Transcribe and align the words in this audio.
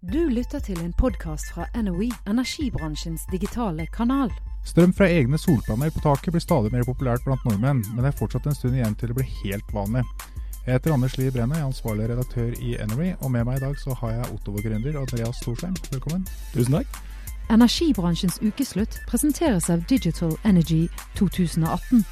Du 0.00 0.30
lytter 0.32 0.62
til 0.64 0.78
en 0.80 0.94
podkast 0.96 1.50
fra 1.52 1.66
NOE, 1.76 2.06
energibransjens 2.24 3.26
digitale 3.28 3.84
kanal. 3.92 4.30
Strøm 4.64 4.94
fra 4.96 5.10
egne 5.12 5.36
solpanner 5.36 5.92
på 5.92 6.00
taket 6.00 6.32
blir 6.32 6.40
stadig 6.40 6.70
mer 6.72 6.86
populært 6.88 7.26
blant 7.26 7.44
nordmenn, 7.44 7.82
men 7.90 8.00
det 8.00 8.08
er 8.08 8.16
fortsatt 8.16 8.48
en 8.48 8.56
stund 8.56 8.78
igjen 8.78 8.96
til 8.96 9.12
det 9.12 9.18
blir 9.18 9.28
helt 9.42 9.74
vanlig. 9.76 10.06
Jeg 10.64 10.78
heter 10.78 10.96
Anders 10.96 11.18
Lie 11.20 11.34
Brenne, 11.34 11.58
jeg 11.58 11.66
er 11.66 11.68
ansvarlig 11.68 12.08
redaktør 12.08 12.56
i 12.64 12.72
NOE, 12.94 13.10
og 13.20 13.34
med 13.36 13.44
meg 13.44 13.60
i 13.60 13.64
dag 13.66 13.76
så 13.76 13.98
har 14.00 14.16
jeg 14.16 14.32
Ottovo-gründer 14.38 14.96
Andreas 15.02 15.44
Storsheim. 15.44 15.76
Velkommen. 15.92 16.24
Tusen 16.54 16.80
takk. 16.80 16.98
Energibransjens 17.52 18.40
ukeslutt 18.40 19.02
presenteres 19.10 19.68
av 19.68 19.84
Digital 19.92 20.32
Energy 20.48 20.86
2018. 21.20 22.06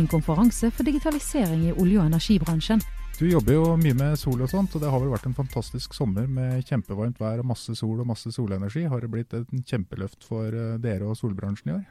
En 0.00 0.08
konferanse 0.08 0.72
for 0.72 0.88
digitalisering 0.88 1.68
i 1.68 1.76
olje- 1.76 2.00
og 2.00 2.08
energibransjen. 2.08 2.80
Du 3.14 3.28
jobber 3.30 3.54
jo 3.54 3.66
mye 3.78 3.94
med 3.94 4.16
sol 4.18 4.40
og 4.42 4.48
sånt, 4.50 4.72
og 4.74 4.82
det 4.82 4.88
har 4.90 4.98
vel 4.98 5.12
vært 5.12 5.28
en 5.28 5.36
fantastisk 5.36 5.92
sommer 5.94 6.26
med 6.26 6.64
kjempevarmt 6.66 7.20
vær 7.22 7.38
og 7.44 7.46
masse 7.46 7.70
sol 7.78 8.00
og 8.02 8.08
masse 8.08 8.32
solenergi. 8.34 8.88
Har 8.90 9.04
det 9.04 9.10
blitt 9.12 9.36
et 9.38 9.52
kjempeløft 9.70 10.26
for 10.26 10.50
eh, 10.50 10.72
dere 10.82 11.06
og 11.06 11.14
solbransjen 11.20 11.70
i 11.70 11.74
år? 11.76 11.84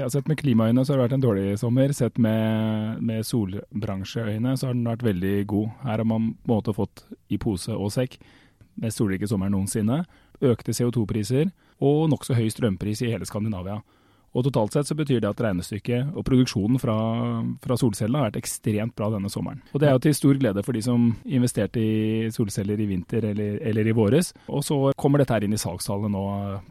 Ja, 0.00 0.06
Sett 0.08 0.30
med 0.30 0.38
klimaøyne 0.40 0.80
så 0.80 0.94
har 0.94 1.02
det 1.02 1.04
vært 1.10 1.16
en 1.18 1.26
dårlig 1.26 1.58
sommer. 1.60 1.92
Sett 1.92 2.16
med, 2.16 3.02
med 3.04 3.28
solbransjeøyne 3.28 4.54
så 4.56 4.70
har 4.70 4.78
den 4.78 4.88
vært 4.88 5.04
veldig 5.04 5.34
god. 5.52 5.74
Her 5.82 6.00
har 6.00 6.08
man 6.08 6.30
på 6.40 6.48
en 6.48 6.54
måte 6.54 6.76
fått 6.78 7.04
i 7.28 7.36
pose 7.42 7.76
og 7.76 7.92
sekk. 7.92 8.16
Mest 8.80 9.02
solrike 9.02 9.28
sommer 9.28 9.52
noensinne. 9.52 10.06
Økte 10.40 10.72
CO2-priser 10.72 11.52
og 11.84 12.06
nokså 12.14 12.38
høy 12.38 12.48
strømpris 12.48 13.04
i 13.04 13.12
hele 13.12 13.28
Skandinavia. 13.28 13.82
Og 14.32 14.46
Totalt 14.46 14.72
sett 14.74 14.88
så 14.88 14.96
betyr 14.96 15.20
det 15.20 15.28
at 15.28 15.40
regnestykket 15.44 16.14
og 16.16 16.24
produksjonen 16.26 16.80
fra, 16.80 16.96
fra, 17.62 17.76
solcellene 17.78 18.20
har 18.20 18.30
vært 18.30 18.40
ekstremt 18.40 18.94
bra 18.96 19.10
denne 19.12 19.30
sommeren. 19.32 19.60
Og 19.72 19.80
Det 19.80 19.88
er 19.88 19.96
jo 19.96 20.02
til 20.06 20.16
stor 20.16 20.40
glede 20.40 20.64
for 20.64 20.76
de 20.76 20.82
som 20.84 21.10
investerte 21.24 21.80
i 21.80 22.30
solceller 22.32 22.80
i 22.80 22.88
vinter 22.88 23.26
eller, 23.32 23.58
eller 23.60 23.88
i 23.88 23.96
våres. 23.96 24.32
Og 24.48 24.64
så 24.64 24.78
kommer 24.96 25.20
dette 25.20 25.36
her 25.36 25.44
inn 25.44 25.56
i 25.56 25.60
salgstallene 25.60 26.12
nå 26.12 26.24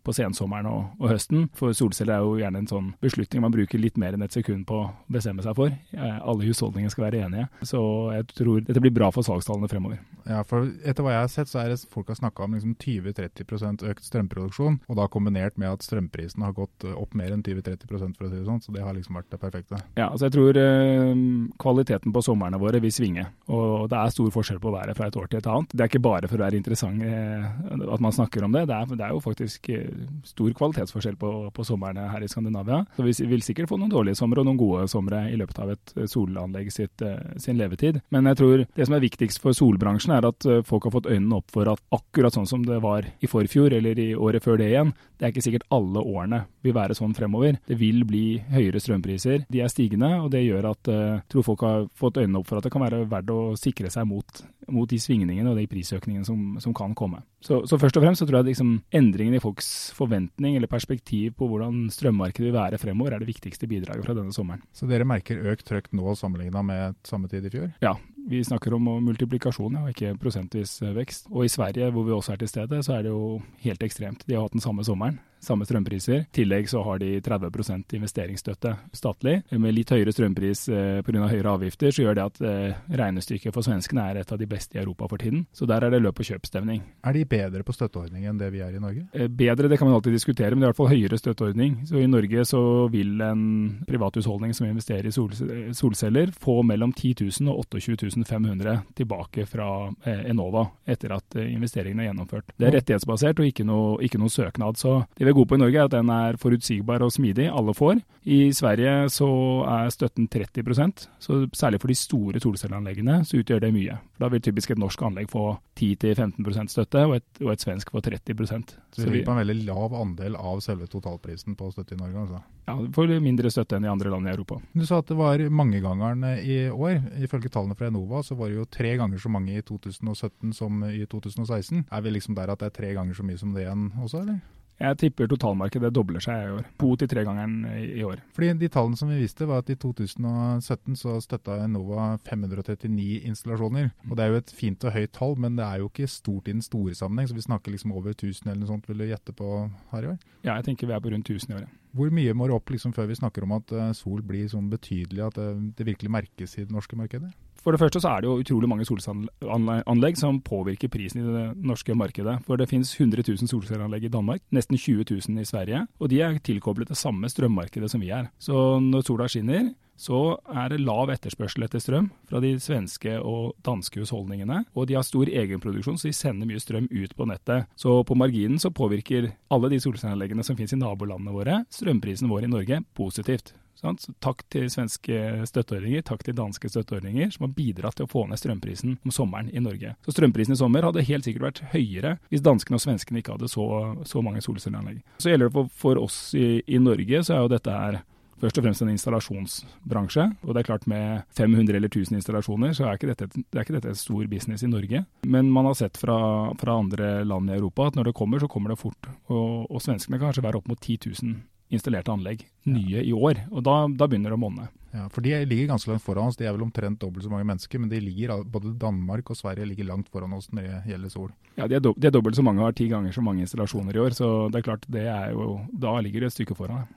på 0.05 0.15
sensommeren 0.15 0.69
og, 0.71 0.95
og, 0.99 1.09
høsten. 1.13 1.49
For 1.57 1.75
solceller 1.77 2.17
er 2.17 2.25
jo 2.25 2.39
gjerne 2.41 2.63
en 2.63 2.71
sånn 2.71 2.89
beslutning 3.03 3.45
man 3.45 3.53
bruker 3.53 3.81
litt 3.81 3.99
mer 4.01 4.17
enn 4.17 4.25
et 4.25 4.35
sekund 4.35 4.65
på 4.69 4.81
å 4.81 4.89
bestemme 5.11 5.45
seg 5.45 5.57
for. 5.57 5.75
Alle 5.97 6.47
husholdninger 6.47 6.93
skal 6.93 7.09
være 7.09 7.25
enige. 7.27 7.49
Så 7.67 7.81
jeg 8.15 8.29
tror 8.33 8.65
dette 8.65 8.81
blir 8.81 8.95
bra 8.95 9.11
for 9.13 9.27
salgstallene 9.27 9.69
fremover. 9.71 10.01
Ja, 10.25 10.41
for 10.47 10.69
etter 10.85 11.05
hva 11.05 11.15
jeg 11.15 11.25
har 11.25 11.31
sett 11.33 11.49
så 11.49 11.61
er 11.61 11.71
det 11.71 11.79
folk 11.91 12.11
har 12.11 12.19
snakka 12.19 12.45
om 12.45 12.55
liksom 12.55 12.75
20-30% 12.81 13.85
økt 13.89 14.05
strømproduksjon, 14.05 14.77
og 14.87 14.99
da 14.99 15.07
kombinert 15.11 15.57
med 15.61 15.71
at 15.71 15.85
strømprisen 15.85 16.45
har 16.45 16.53
gått 16.57 16.85
opp 16.91 17.15
mer 17.17 17.33
enn 17.33 17.43
20-30% 17.51 18.17
for 18.17 18.27
å 18.27 18.31
si 18.31 18.39
det 18.39 18.47
sånn, 18.47 18.63
så 18.63 18.75
det 18.75 18.85
har 18.85 18.97
liksom 18.97 19.19
vært 19.19 19.29
det 19.33 19.41
perfekte. 19.41 19.81
Ja, 19.99 20.09
altså 20.09 20.27
jeg 20.27 20.35
tror 20.37 20.59
eh, 20.61 21.13
kvaliteten 21.61 22.15
på 22.15 22.25
somrene 22.25 22.61
våre 22.61 22.81
vil 22.83 22.93
svinge, 22.95 23.27
og 23.51 23.89
det 23.91 23.99
er 23.99 24.15
stor 24.15 24.31
forskjell 24.33 24.61
på 24.63 24.73
været 24.73 24.97
fra 24.97 25.09
et 25.11 25.19
år 25.19 25.29
til 25.29 25.41
et 25.41 25.51
annet. 25.51 25.75
Det 25.75 25.85
er 25.85 25.91
ikke 25.91 26.03
bare 26.03 26.29
for 26.31 26.39
å 26.39 26.45
være 26.45 26.59
interessant 26.59 27.03
eh, 27.05 27.47
at 27.91 28.03
man 28.03 28.15
snakker 28.15 28.45
om 28.45 28.55
det, 28.55 28.65
det 28.69 28.77
er, 28.77 28.95
det 28.95 29.05
er 29.05 29.13
jo 29.15 29.21
faktisk 29.23 29.69
eh, 29.73 29.89
stor 30.27 30.53
kvalitetsforskjell 30.57 31.17
på, 31.19 31.31
på, 31.53 31.65
somrene 31.67 32.07
her 32.11 32.23
i 32.23 32.29
Skandinavia. 32.31 32.83
Så 32.95 33.05
vi 33.05 33.13
vil 33.31 33.45
sikkert 33.45 33.71
få 33.71 33.79
noen 33.79 33.91
dårlige 33.93 34.19
somre 34.19 34.41
og 34.41 34.49
noen 34.49 34.59
gode 34.59 34.87
somre 34.91 35.23
i 35.31 35.37
løpet 35.39 35.61
av 35.63 35.73
et 35.75 35.95
eh, 35.97 36.07
solanlegg 36.09 36.71
sitt, 36.73 37.03
eh, 37.05 37.19
sin 37.41 37.59
levetid. 37.59 38.01
Men 38.13 38.29
jeg 38.31 38.41
tror 38.41 38.65
det 38.65 38.87
som 38.87 38.97
er 38.97 39.05
viktigst 39.05 39.41
for 39.43 39.57
solbransjen, 39.57 40.15
er 40.15 40.27
at 40.27 40.47
folk 40.67 40.87
har 40.87 40.95
fått 40.95 41.09
øynene 41.11 41.39
opp 41.39 41.51
for 41.53 41.69
at 41.71 41.81
akkurat 41.95 42.35
sånn 42.35 42.49
som 42.49 42.65
det 42.67 42.81
var 42.83 43.07
i 43.21 43.29
forfjor 43.29 43.73
eller 43.77 43.99
i 43.99 44.11
året 44.15 44.43
før 44.43 44.59
det 44.61 44.71
igjen, 44.71 44.93
det 45.21 45.27
er 45.27 45.33
ikke 45.35 45.43
sikkert 45.45 45.67
alle 45.69 46.01
årene 46.01 46.39
vil 46.65 46.73
være 46.73 46.95
sånn 46.97 47.11
fremover. 47.13 47.59
Det 47.69 47.75
vil 47.77 48.01
bli 48.09 48.39
høyere 48.49 48.79
strømpriser. 48.81 49.43
De 49.53 49.59
er 49.61 49.69
stigende, 49.69 50.09
og 50.17 50.31
det 50.33 50.41
gjør 50.41 50.71
at 50.71 50.89
jeg 50.89 51.19
uh, 51.19 51.21
tror 51.29 51.45
folk 51.45 51.65
har 51.67 51.85
fått 51.93 52.17
øynene 52.17 52.41
opp 52.41 52.49
for 52.49 52.57
at 52.57 52.65
det 52.65 52.71
kan 52.73 52.81
være 52.81 53.03
verdt 53.11 53.29
å 53.29 53.51
sikre 53.59 53.91
seg 53.93 54.07
mot, 54.09 54.41
mot 54.73 54.89
de 54.89 54.97
svingningene 54.97 55.53
og 55.53 55.61
de 55.61 55.67
prisøkningene 55.69 56.25
som, 56.25 56.57
som 56.63 56.73
kan 56.73 56.97
komme. 56.97 57.21
Så, 57.41 57.63
så, 57.65 57.77
først 57.81 57.97
og 57.97 58.03
fremst 58.05 58.21
så 58.21 58.27
tror 58.29 58.41
jeg 58.41 58.51
liksom, 58.51 58.75
endringen 58.93 59.33
i 59.33 59.41
folks 59.41 59.67
forventning 59.97 60.55
eller 60.57 60.69
perspektiv 60.69 61.33
på 61.39 61.47
hvordan 61.49 61.87
strømmarkedet 61.93 62.47
vil 62.47 62.53
være 62.53 62.79
fremover, 62.81 63.15
er 63.15 63.23
det 63.23 63.31
viktigste 63.31 63.69
bidraget 63.69 64.05
fra 64.05 64.13
denne 64.17 64.33
sommeren. 64.35 64.61
Så 64.77 64.89
dere 64.89 65.07
merker 65.09 65.41
økt 65.49 65.65
trøkk 65.65 65.89
nå 65.97 66.13
sammenligna 66.19 66.61
med 66.65 66.99
samme 67.07 67.31
tid 67.31 67.49
i 67.49 67.53
fjor? 67.53 67.71
Ja, 67.81 67.95
vi 68.29 68.43
snakker 68.45 68.77
om 68.77 68.91
multiplikasjon, 69.07 69.79
ja, 69.79 69.89
ikke 69.89 70.13
prosentvis 70.21 70.77
vekst. 70.93 71.31
Og 71.33 71.47
i 71.47 71.51
Sverige, 71.51 71.89
hvor 71.95 72.05
vi 72.05 72.13
også 72.13 72.35
er 72.35 72.43
til 72.43 72.53
stede, 72.53 72.83
så 72.85 72.99
er 72.99 73.07
det 73.07 73.15
jo 73.15 73.41
helt 73.65 73.89
ekstremt. 73.89 74.25
De 74.27 74.37
har 74.37 74.45
hatt 74.45 74.57
den 74.57 74.63
samme 74.63 74.85
sommeren 74.85 75.17
samme 75.43 75.65
strømpriser. 75.67 76.25
I 76.25 76.35
tillegg 76.35 76.69
så 76.69 76.83
har 76.85 77.01
de 77.01 77.13
30% 77.23 77.95
investeringsstøtte 77.97 78.75
statlig. 78.95 79.41
Med 79.51 79.75
litt 79.75 79.91
høyere 79.91 80.13
strømpris 80.13 80.67
eh, 80.69 81.01
pga. 81.05 81.27
høyere 81.31 81.55
avgifter, 81.55 81.93
så 81.93 82.05
gjør 82.05 82.17
det 82.19 82.27
at 82.27 82.41
eh, 82.45 82.79
regnestykket 83.01 83.55
for 83.55 83.65
svenskene 83.65 84.05
er 84.11 84.21
et 84.21 84.31
av 84.31 84.39
de 84.39 84.47
beste 84.49 84.77
i 84.77 84.81
Europa 84.83 85.09
for 85.11 85.21
tiden. 85.21 85.45
Så 85.53 85.67
der 85.69 85.85
er 85.85 85.93
det 85.93 86.01
løp 86.03 86.21
og 86.21 86.29
kjøpstemning. 86.29 86.83
Er 87.05 87.17
de 87.17 87.25
bedre 87.25 87.65
på 87.67 87.75
støtteordning 87.75 88.27
enn 88.29 88.39
det 88.41 88.51
vi 88.53 88.63
er 88.65 88.75
i 88.77 88.83
Norge? 88.83 89.07
Eh, 89.13 89.27
bedre, 89.27 89.69
det 89.71 89.79
kan 89.81 89.89
man 89.89 89.97
alltid 89.97 90.15
diskutere, 90.17 90.53
men 90.55 90.61
det 90.61 90.69
er 90.69 90.71
i 90.71 90.73
hvert 90.73 90.81
fall 90.81 90.93
høyere 90.93 91.21
støtteordning. 91.21 91.79
Så 91.89 92.01
i 92.01 92.09
Norge 92.09 92.45
så 92.47 92.63
vil 92.93 93.21
en 93.25 93.45
privathusholdning 93.87 94.55
som 94.57 94.69
investerer 94.69 95.09
i 95.09 95.15
sol 95.15 95.31
solceller, 95.75 96.31
få 96.35 96.61
mellom 96.67 96.91
10 96.93 97.15
000 97.41 97.51
og 97.51 97.65
28 97.71 98.25
500 98.27 98.81
tilbake 98.97 99.45
fra 99.49 99.69
eh, 100.05 100.25
Enova 100.31 100.65
etter 100.85 101.13
at 101.15 101.37
investeringene 101.39 101.71
investeringen 101.71 102.01
er 102.01 102.09
gjennomført. 102.09 102.51
Det 102.57 102.67
er 102.67 102.75
rettighetsbasert 102.77 103.41
og 103.41 103.47
ikke 103.47 103.65
noe, 103.67 103.97
ikke 104.03 104.19
noe 104.21 104.31
søknad. 104.31 104.77
så 104.77 105.05
det 105.17 105.30
er 105.31 105.37
gode 105.37 105.49
på 105.51 105.57
i 105.57 105.61
Norge, 105.61 105.79
er 105.79 105.89
at 105.89 105.95
den 105.95 106.11
er 106.13 106.39
forutsigbar 106.41 107.03
og 107.05 107.13
smidig. 107.13 107.47
Alle 107.51 107.73
får. 107.77 108.01
I 108.23 108.51
Sverige 108.53 109.09
så 109.09 109.27
er 109.65 109.91
støtten 109.93 110.27
30% 110.31 111.07
så 111.21 111.39
særlig 111.57 111.81
for 111.81 111.91
de 111.91 111.97
store 111.97 112.41
solcelleanleggene 112.43 113.21
så 113.25 113.41
utgjør 113.41 113.63
det 113.63 113.71
mye. 113.73 113.97
Da 114.21 114.29
vil 114.29 114.43
typisk 114.43 114.73
et 114.73 114.81
norsk 114.81 115.01
anlegg 115.07 115.29
få 115.31 115.55
10-15 115.79 116.69
støtte, 116.69 117.05
og 117.07 117.15
et, 117.17 117.27
og 117.41 117.53
et, 117.53 117.63
svensk 117.63 117.91
få 117.93 118.01
30% 118.05 118.75
Så 118.93 119.07
ligger 119.07 119.25
på 119.25 119.33
en 119.33 119.41
veldig 119.41 119.57
lav 119.65 119.95
andel 119.97 120.37
av 120.37 120.61
selve 120.61 120.87
totalprisen 120.91 121.57
på 121.57 121.71
støtte 121.73 121.95
i 121.95 122.01
Norge? 122.01 122.25
altså? 122.25 122.41
Ja, 122.67 122.77
du 122.77 122.93
får 122.93 123.15
mindre 123.23 123.49
støtte 123.51 123.77
enn 123.77 123.87
i 123.87 123.91
andre 123.91 124.13
land 124.13 124.29
i 124.29 124.33
Europa. 124.35 124.59
Du 124.73 124.85
sa 124.85 125.01
at 125.01 125.09
det 125.09 125.17
var 125.17 125.41
mangegangeren 125.49 126.23
i 126.45 126.61
år. 126.69 127.01
Ifølge 127.25 127.49
tallene 127.49 127.77
fra 127.77 127.89
Enova 127.89 128.21
så 128.25 128.37
var 128.37 128.51
det 128.51 128.59
jo 128.59 128.69
tre 128.69 128.93
ganger 129.01 129.21
så 129.21 129.33
mange 129.33 129.57
i 129.57 129.65
2017 129.65 130.53
som 130.57 130.83
i 130.85 131.03
2016. 131.09 131.87
Er 131.89 132.05
vi 132.05 132.13
liksom 132.13 132.37
der 132.37 132.53
at 132.53 132.61
det 132.61 132.69
er 132.69 132.77
tre 132.77 132.93
ganger 132.97 133.17
så 133.17 133.25
mye 133.25 133.41
som 133.41 133.55
det 133.55 133.65
igjen 133.65 133.89
også, 133.97 134.21
eller? 134.21 134.41
Jeg 134.81 134.97
tipper 134.97 135.29
totalmarkedet 135.29 135.91
dobler 135.93 136.23
seg 136.23 136.41
i 136.41 136.53
år. 136.55 136.69
To 136.81 136.95
til 136.97 137.09
tre 137.11 137.23
ganger 137.27 137.51
i 137.85 138.01
år. 138.05 138.21
Fordi 138.33 138.53
De 138.61 138.69
tallene 138.71 138.97
som 138.97 139.11
vi 139.11 139.19
viste, 139.21 139.45
var 139.47 139.61
at 139.61 139.69
i 139.69 139.77
2017 139.77 140.97
så 140.97 141.19
støtta 141.21 141.59
Enova 141.65 142.15
539 142.25 143.21
installasjoner. 143.29 143.91
Og 144.09 144.17
Det 144.17 144.25
er 144.25 144.33
jo 144.33 144.41
et 144.41 144.55
fint 144.57 144.83
og 144.83 144.95
høyt 144.95 145.13
tall, 145.13 145.37
men 145.37 145.55
det 145.59 145.65
er 145.65 145.83
jo 145.83 145.91
ikke 145.91 146.09
stort 146.09 146.47
i 146.47 146.55
den 146.55 146.65
store 146.65 146.95
sammenheng. 146.97 147.29
Så 147.29 147.37
vi 147.37 147.45
snakker 147.45 147.71
liksom 147.71 147.93
over 147.93 148.15
1000 148.15 148.49
eller 148.49 148.63
noe 148.63 148.71
sånt, 148.73 148.89
vil 148.89 148.97
du 148.97 149.05
gjette 149.05 149.35
på 149.37 149.69
her 149.91 150.01
i 150.01 150.11
år? 150.15 150.17
Ja, 150.43 150.55
jeg 150.55 150.65
tenker 150.71 150.87
vi 150.87 150.97
er 150.97 151.05
på 151.05 151.13
rundt 151.13 151.29
1000 151.29 151.53
i 151.53 151.59
året. 151.61 151.80
Hvor 151.97 152.11
mye 152.13 152.33
må 152.37 152.47
det 152.47 152.55
opp 152.55 152.71
liksom 152.71 152.93
før 152.95 153.09
vi 153.09 153.19
snakker 153.19 153.45
om 153.45 153.57
at 153.57 153.71
eh, 153.75 153.93
sol 153.97 154.21
blir 154.25 154.47
sånn 154.51 154.69
betydelig, 154.71 155.23
at 155.27 155.39
det, 155.39 155.47
det 155.79 155.87
virkelig 155.87 156.11
merkes 156.13 156.57
i 156.57 156.65
det 156.65 156.75
norske 156.75 156.99
markedet? 156.99 157.31
For 157.61 157.75
det 157.75 157.81
første 157.81 157.99
så 158.01 158.09
er 158.09 158.23
det 158.23 158.29
jo 158.29 158.39
utrolig 158.41 158.69
mange 158.71 158.87
solcelleanlegg 158.89 160.17
som 160.17 160.39
påvirker 160.41 160.89
prisen 160.89 161.21
i 161.21 161.25
det 161.27 161.43
norske 161.61 161.93
markedet. 161.97 162.39
For 162.47 162.57
det 162.57 162.69
finnes 162.71 162.93
100 162.95 163.21
000 163.27 163.51
solcelleanlegg 163.51 164.07
i 164.07 164.13
Danmark, 164.13 164.41
nesten 164.55 164.79
20 164.79 165.05
000 165.11 165.43
i 165.43 165.45
Sverige. 165.45 165.83
Og 166.01 166.09
de 166.09 166.23
er 166.25 166.39
tilkoblet 166.41 166.89
det 166.89 166.97
samme 166.97 167.29
strømmarkedet 167.29 167.91
som 167.93 168.01
vi 168.01 168.09
er. 168.17 168.31
Så 168.41 168.55
når 168.81 169.05
sola 169.05 169.29
skinner, 169.29 169.69
så 169.99 170.39
er 170.49 170.71
det 170.71 170.81
lav 170.81 171.11
etterspørsel 171.13 171.65
etter 171.67 171.83
strøm 171.83 172.09
fra 172.29 172.41
de 172.43 172.55
svenske 172.61 173.17
og 173.19 173.55
danske 173.65 174.01
husholdningene. 174.01 174.63
Og 174.73 174.89
de 174.89 174.97
har 174.97 175.05
stor 175.05 175.29
egenproduksjon, 175.29 175.99
så 176.01 176.09
de 176.09 176.17
sender 176.17 176.49
mye 176.49 176.61
strøm 176.61 176.89
ut 176.89 177.15
på 177.17 177.27
nettet. 177.29 177.69
Så 177.79 177.99
på 178.07 178.17
marginen 178.17 178.61
så 178.61 178.73
påvirker 178.73 179.31
alle 179.53 179.71
de 179.73 179.81
solcelleanleggene 179.83 180.45
som 180.47 180.57
finnes 180.57 180.73
i 180.73 180.81
nabolandene 180.81 181.35
våre, 181.35 181.63
strømprisen 181.73 182.31
vår 182.31 182.47
i 182.47 182.53
Norge 182.55 182.83
positivt. 182.97 183.53
Så 183.81 184.13
takk 184.21 184.43
til 184.53 184.67
svenske 184.69 185.15
støtteordninger, 185.49 186.03
takk 186.05 186.21
til 186.25 186.35
danske 186.37 186.69
støtteordninger, 186.69 187.31
som 187.33 187.47
har 187.47 187.53
bidratt 187.55 187.97
til 187.97 188.05
å 188.05 188.11
få 188.11 188.27
ned 188.29 188.37
strømprisen 188.37 188.99
om 189.01 189.13
sommeren 189.15 189.49
i 189.49 189.63
Norge. 189.63 189.95
Så 190.05 190.13
strømprisen 190.13 190.53
i 190.53 190.59
sommer 190.59 190.85
hadde 190.85 191.05
helt 191.07 191.25
sikkert 191.25 191.47
vært 191.47 191.63
høyere 191.73 192.13
hvis 192.29 192.45
danskene 192.45 192.77
og 192.77 192.83
svenskene 192.83 193.23
ikke 193.23 193.39
hadde 193.39 193.49
så, 193.49 193.65
så 194.05 194.21
mange 194.21 194.43
solcelleanlegg. 194.45 195.01
Så 195.23 195.33
gjelder 195.33 195.49
det 195.49 195.55
for, 195.55 195.73
for 195.81 196.01
oss 196.03 196.19
i, 196.37 196.61
i, 196.67 196.77
Norge, 196.81 197.23
så 197.25 197.35
er 197.35 197.41
jo 197.41 197.53
dette 197.55 197.73
her 197.73 198.01
først 198.41 198.59
og 198.59 198.65
fremst 198.65 198.83
en 198.83 198.91
installasjonsbransje. 198.93 200.25
Og 200.45 200.53
det 200.53 200.63
er 200.63 200.69
klart 200.71 200.87
med 200.89 201.23
500 201.37 201.77
eller 201.77 201.91
1000 201.91 202.19
installasjoner, 202.19 202.73
så 202.77 202.87
er 202.87 202.99
ikke 202.99 203.11
dette, 203.11 203.29
er 203.53 203.63
ikke 203.63 203.77
dette 203.77 203.95
stor 203.99 204.27
business 204.31 204.65
i 204.65 204.71
Norge. 204.71 205.03
Men 205.25 205.51
man 205.53 205.69
har 205.69 205.77
sett 205.77 205.99
fra, 206.01 206.17
fra, 206.59 206.79
andre 206.81 207.21
land 207.27 207.51
i 207.51 207.57
Europa 207.59 207.89
at 207.91 207.97
når 207.99 208.09
det 208.09 208.17
kommer, 208.17 208.41
så 208.41 208.49
kommer 208.51 208.73
det 208.73 208.81
fort. 208.81 209.09
Og, 209.29 209.69
og 209.69 209.83
svenskene 209.83 210.17
kan 210.17 210.29
kanskje 210.29 210.45
være 210.47 210.61
opp 210.61 210.69
mot 210.71 210.79
10 210.81 210.99
000 211.21 211.39
installerte 211.71 212.11
anlegg 212.11 212.43
nye 212.69 213.03
i 213.03 213.13
år. 213.13 213.45
Og 213.51 213.63
da, 213.65 213.83
da, 213.87 214.07
begynner 214.07 214.33
det 214.33 214.37
å 214.37 214.41
monne. 214.41 214.67
Ja, 214.91 215.05
for 215.09 215.23
De 215.23 215.33
ligger 215.47 215.69
ganske 215.71 215.89
langt 215.89 216.03
foran 216.03 216.27
oss. 216.27 216.37
De 216.37 216.45
er 216.45 216.55
vel 216.55 216.65
omtrent 216.65 216.99
dobbelt 216.99 217.23
så 217.23 217.31
mange 217.31 217.47
mennesker, 217.47 217.79
men 217.79 217.89
de 217.89 218.01
ligger, 218.03 218.43
både 218.43 218.73
Danmark 218.79 219.31
og 219.31 219.39
Sverige 219.39 219.69
ligger 219.69 219.87
langt 219.87 220.11
foran 220.11 220.35
oss 220.35 220.49
når 220.51 220.67
det 220.67 220.81
gjelder 220.91 221.13
sol. 221.13 221.29
Ja, 221.55 221.67
de 221.67 221.77
er, 221.79 221.83
do, 221.83 221.93
de 221.97 222.09
er 222.09 222.15
dobbelt 222.15 222.35
så 222.35 222.43
mange 222.43 222.59
og 222.63 222.69
har 222.69 222.75
ti 222.75 222.89
ganger 222.91 223.15
så 223.15 223.23
mange 223.23 223.45
installasjoner 223.45 223.95
i 223.95 224.03
år, 224.03 224.15
så 224.17 224.49
det 224.51 224.61
er 224.61 224.67
klart 224.67 224.87
det 224.91 225.07
er 225.07 225.31
jo, 225.31 225.61
da 225.71 225.95
ligger 226.03 226.25
de 226.25 226.31
et 226.31 226.35
stykke 226.35 226.57
foran. 226.59 226.89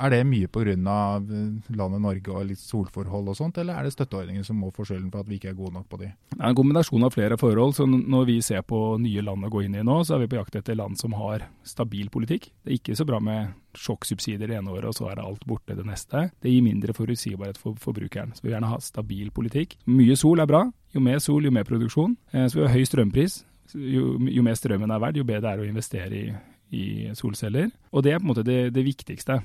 Er 0.00 0.14
det 0.14 0.20
mye 0.24 0.48
pga. 0.48 0.72
landet 0.72 2.00
Norge 2.00 2.32
og 2.32 2.46
litt 2.48 2.60
solforhold 2.60 3.28
og 3.28 3.36
sånt, 3.36 3.58
eller 3.60 3.76
er 3.76 3.84
det 3.84 3.92
støtteordninger 3.92 4.46
som 4.46 4.56
må 4.56 4.70
få 4.72 4.86
skylden 4.88 5.10
for 5.12 5.20
at 5.20 5.28
vi 5.28 5.36
ikke 5.36 5.50
er 5.52 5.58
gode 5.58 5.74
nok 5.74 5.88
på 5.90 6.00
de? 6.00 6.08
Det 6.32 6.40
er 6.40 6.48
en 6.48 6.56
kombinasjon 6.56 7.04
av 7.04 7.12
flere 7.12 7.36
forhold. 7.36 7.74
så 7.76 7.86
Når 7.86 8.24
vi 8.26 8.40
ser 8.40 8.62
på 8.62 8.96
nye 8.98 9.22
land 9.22 9.44
å 9.44 9.50
gå 9.52 9.64
inn 9.66 9.76
i 9.76 9.84
nå, 9.84 10.00
så 10.04 10.16
er 10.16 10.24
vi 10.24 10.30
på 10.32 10.40
jakt 10.40 10.56
etter 10.56 10.78
land 10.78 10.96
som 10.98 11.12
har 11.12 11.50
stabil 11.62 12.08
politikk. 12.08 12.48
Det 12.64 12.72
er 12.72 12.78
ikke 12.80 12.96
så 12.96 13.04
bra 13.04 13.20
med 13.20 13.52
sjokksubsidier 13.76 14.48
det 14.48 14.56
ene 14.56 14.72
året, 14.72 14.88
og 14.88 14.96
så 14.96 15.09
er 15.18 15.22
alt 15.24 15.46
borte 15.48 15.76
det 15.76 15.86
neste. 15.86 16.28
Det 16.42 16.52
gir 16.52 16.64
mindre 16.64 16.94
forutsigbarhet 16.96 17.58
for 17.60 17.78
forbrukeren. 17.80 18.34
Så 18.34 18.44
vi 18.44 18.48
vil 18.48 18.56
gjerne 18.56 18.72
ha 18.72 18.80
stabil 18.84 19.30
politikk. 19.34 19.76
Mye 19.90 20.16
sol 20.18 20.42
er 20.42 20.50
bra. 20.50 20.64
Jo 20.94 21.02
mer 21.04 21.20
sol, 21.22 21.44
jo 21.46 21.54
mer 21.54 21.66
produksjon. 21.68 22.16
Eh, 22.32 22.46
så 22.50 22.60
vi 22.60 22.66
har 22.66 22.74
høy 22.74 22.84
strømpris. 22.88 23.40
Jo, 23.74 24.16
jo 24.18 24.42
mer 24.42 24.58
strømmen 24.58 24.90
er 24.90 25.02
verdt, 25.02 25.20
jo 25.20 25.26
bedre 25.26 25.44
det 25.44 25.52
er 25.52 25.62
å 25.62 25.68
investere 25.68 26.16
i, 26.18 26.24
i 26.74 26.84
solceller. 27.14 27.70
Og 27.94 28.02
det 28.02 28.14
er 28.14 28.18
på 28.18 28.26
en 28.26 28.32
måte 28.32 28.46
det, 28.46 28.60
det 28.74 28.84
viktigste. 28.86 29.38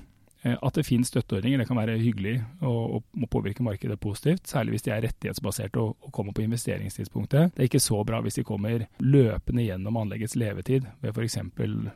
Eh, 0.46 0.58
at 0.62 0.78
det 0.78 0.86
finnes 0.86 1.10
støtteordninger, 1.10 1.60
det 1.60 1.68
kan 1.68 1.80
være 1.80 1.98
hyggelig 1.98 2.36
og, 2.62 3.00
og 3.00 3.30
påvirke 3.32 3.66
markedet 3.66 3.98
positivt. 4.02 4.46
Særlig 4.48 4.76
hvis 4.76 4.86
de 4.86 4.94
er 4.94 5.04
rettighetsbaserte 5.08 5.82
og, 5.82 5.96
og, 6.02 6.12
kommer 6.14 6.36
på 6.36 6.46
investeringstidspunktet. 6.46 7.56
Det 7.56 7.64
er 7.64 7.70
ikke 7.70 7.82
så 7.84 8.04
bra 8.06 8.22
hvis 8.24 8.38
de 8.38 8.46
kommer 8.46 8.86
løpende 9.02 9.66
gjennom 9.66 9.98
anleggets 10.00 10.38
levetid 10.40 10.86
ved 11.02 11.16
f.eks. 11.16 11.40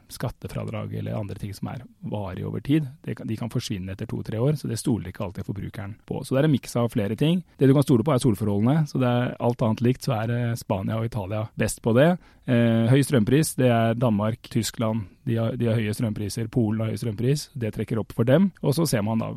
skattefradrag 0.10 0.96
eller 1.00 1.19
andre 1.19 1.38
ting 1.40 1.54
som 1.56 1.69
er 1.74 1.86
varig 2.01 2.46
over 2.48 2.63
tid. 2.66 2.90
Kan, 3.06 3.28
de 3.30 3.38
kan 3.38 3.54
forsvinne 3.54 3.94
etter 3.94 4.10
to-tre 4.10 4.42
år, 4.42 4.57
så 4.60 4.69
det 4.72 4.80
stoler 4.81 5.12
ikke 5.12 5.28
alltid 5.28 5.48
forbrukeren 5.48 5.96
på. 6.10 6.24
Så 6.24 6.36
det 6.36 6.44
er 6.44 6.50
en 6.50 6.56
miks 6.57 6.75
av 6.80 6.90
flere 6.94 7.18
ting. 7.19 7.44
Det 7.57 7.69
du 7.69 7.75
kan 7.78 7.86
stole 7.86 8.06
på 8.06 8.16
er 8.16 8.24
solforholdene. 8.24 8.88
så 8.90 9.01
det 9.01 9.10
er 9.10 9.36
Alt 9.40 9.62
annet 9.66 9.81
likt 9.86 10.06
så 10.06 10.16
er 10.18 10.56
Spania 10.60 10.98
og 11.00 11.06
Italia 11.06 11.46
best 11.60 11.84
på 11.86 11.94
det. 11.98 12.12
Eh, 12.50 12.90
høy 12.90 13.04
strømpris, 13.06 13.54
det 13.60 13.69
er 13.69 13.98
Danmark, 14.00 14.50
Tyskland, 14.50 15.06
de 15.30 15.36
har, 15.38 15.56
de 15.60 15.68
har, 15.69 15.78
høye 15.78 15.94
strømpriser. 15.94 16.48
Polen 16.51 16.81
har 16.81 16.90
høy 16.90 16.98
strømpris. 17.00 17.50
Det 17.60 17.72
trekker 17.75 18.01
opp 18.01 18.16
for 18.18 18.28
dem. 18.28 18.50
Og 18.66 18.74
så 18.78 18.88
ser 18.90 19.04
man 19.06 19.22
da, 19.22 19.30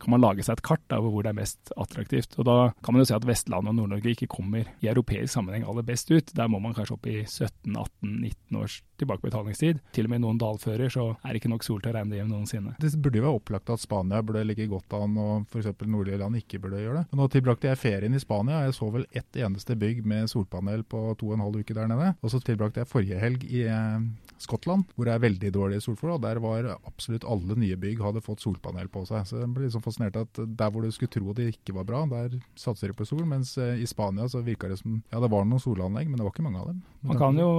kan 0.00 0.12
man 0.12 0.22
lage 0.22 0.44
seg 0.46 0.58
et 0.58 0.64
kart 0.66 0.94
over 0.94 1.10
hvor 1.10 1.26
det 1.26 1.32
er 1.32 1.40
mest 1.40 1.72
attraktivt. 1.74 2.36
Og 2.38 2.46
Da 2.46 2.56
kan 2.84 2.94
man 2.94 3.02
jo 3.02 3.08
se 3.10 3.16
at 3.18 3.26
Vestlandet 3.26 3.72
og 3.72 3.78
Nord-Norge 3.78 4.14
ikke 4.14 4.30
kommer 4.30 4.68
i 4.80 4.90
europeisk 4.90 5.34
sammenheng 5.34 5.66
aller 5.66 5.86
best 5.86 6.10
ut. 6.12 6.30
Der 6.36 6.50
må 6.50 6.60
man 6.62 6.76
kanskje 6.76 6.96
opp 6.96 7.08
i 7.10 7.22
17-18-19 7.24 8.60
års 8.60 8.80
tilbakebetalingstid. 9.00 9.80
Til 9.96 10.06
og 10.06 10.14
med 10.14 10.22
noen 10.24 10.40
dalfører 10.40 10.92
så 10.92 11.08
er 11.24 11.32
det 11.32 11.40
ikke 11.40 11.52
nok 11.54 11.66
sol 11.66 11.80
til 11.82 11.92
å 11.92 11.96
regne 11.96 12.14
det 12.14 12.20
hjem 12.20 12.30
noensinne. 12.30 12.76
Det 12.82 12.92
burde 13.00 13.20
jo 13.20 13.26
være 13.26 13.40
opplagt 13.40 13.74
at 13.74 13.82
Spania 13.82 14.22
burde 14.22 14.44
ligge 14.46 14.68
godt 14.70 14.94
an, 14.98 15.16
og 15.18 15.48
f.eks. 15.50 15.72
nordlige 15.86 16.20
land 16.20 16.38
ikke 16.38 16.60
burde 16.62 16.82
gjøre 16.82 17.02
det. 17.02 17.18
Nå 17.18 17.28
tilbrakte 17.32 17.70
jeg 17.70 17.80
ferien 17.80 18.14
i 18.14 18.22
Spania. 18.22 18.62
Jeg 18.66 18.76
så 18.76 18.90
vel 18.92 19.08
ett 19.10 19.40
eneste 19.40 19.76
bygg 19.80 20.04
med 20.06 20.30
solpanel 20.30 20.84
på 20.84 21.02
to 21.18 21.32
og 21.32 21.38
en 21.38 21.46
halv 21.46 21.62
uke 21.64 21.76
der 21.76 21.90
nede. 21.90 22.12
Og 22.20 22.34
så 22.34 22.42
tilbrakte 22.60 22.82
jeg 22.82 22.90
forrige 22.90 23.20
helg 23.20 23.44
i 23.48 23.64
eh, 23.64 24.02
Skottland, 24.40 24.88
hvor 24.96 25.08
det 25.08 25.14
er 25.14 25.22
veldig 25.22 25.50
dårlige 25.52 25.84
solforhold. 25.84 26.22
Der 26.24 26.40
var 26.40 26.68
absolutt 26.78 27.26
alle 27.28 27.56
nye 27.60 27.76
bygg 27.80 28.00
hadde 28.00 28.22
fått 28.24 28.40
solpanel 28.44 28.88
på 28.92 29.04
seg. 29.08 29.26
Så 29.28 29.40
jeg 29.42 29.50
ble 29.52 29.66
liksom 29.66 29.84
fascinert 29.84 30.16
at 30.16 30.40
der 30.40 30.72
hvor 30.72 30.84
du 30.84 30.92
skulle 30.94 31.12
tro 31.12 31.34
det 31.36 31.50
ikke 31.52 31.74
var 31.76 31.88
bra, 31.88 32.02
der 32.08 32.38
satser 32.58 32.90
de 32.90 32.96
på 32.96 33.06
sol. 33.08 33.26
Mens 33.28 33.52
eh, 33.60 33.82
i 33.82 33.88
Spania 33.88 34.28
så 34.30 34.42
virka 34.44 34.70
det 34.70 34.80
som 34.80 35.00
ja, 35.10 35.20
det 35.20 35.30
var 35.32 35.44
noen 35.44 35.62
solanlegg, 35.62 36.08
men 36.08 36.20
det 36.20 36.26
var 36.26 36.34
ikke 36.34 36.46
mange 36.46 36.62
av 36.62 36.70
dem. 36.70 36.80
Man 37.06 37.20
kan 37.20 37.38
jo, 37.40 37.50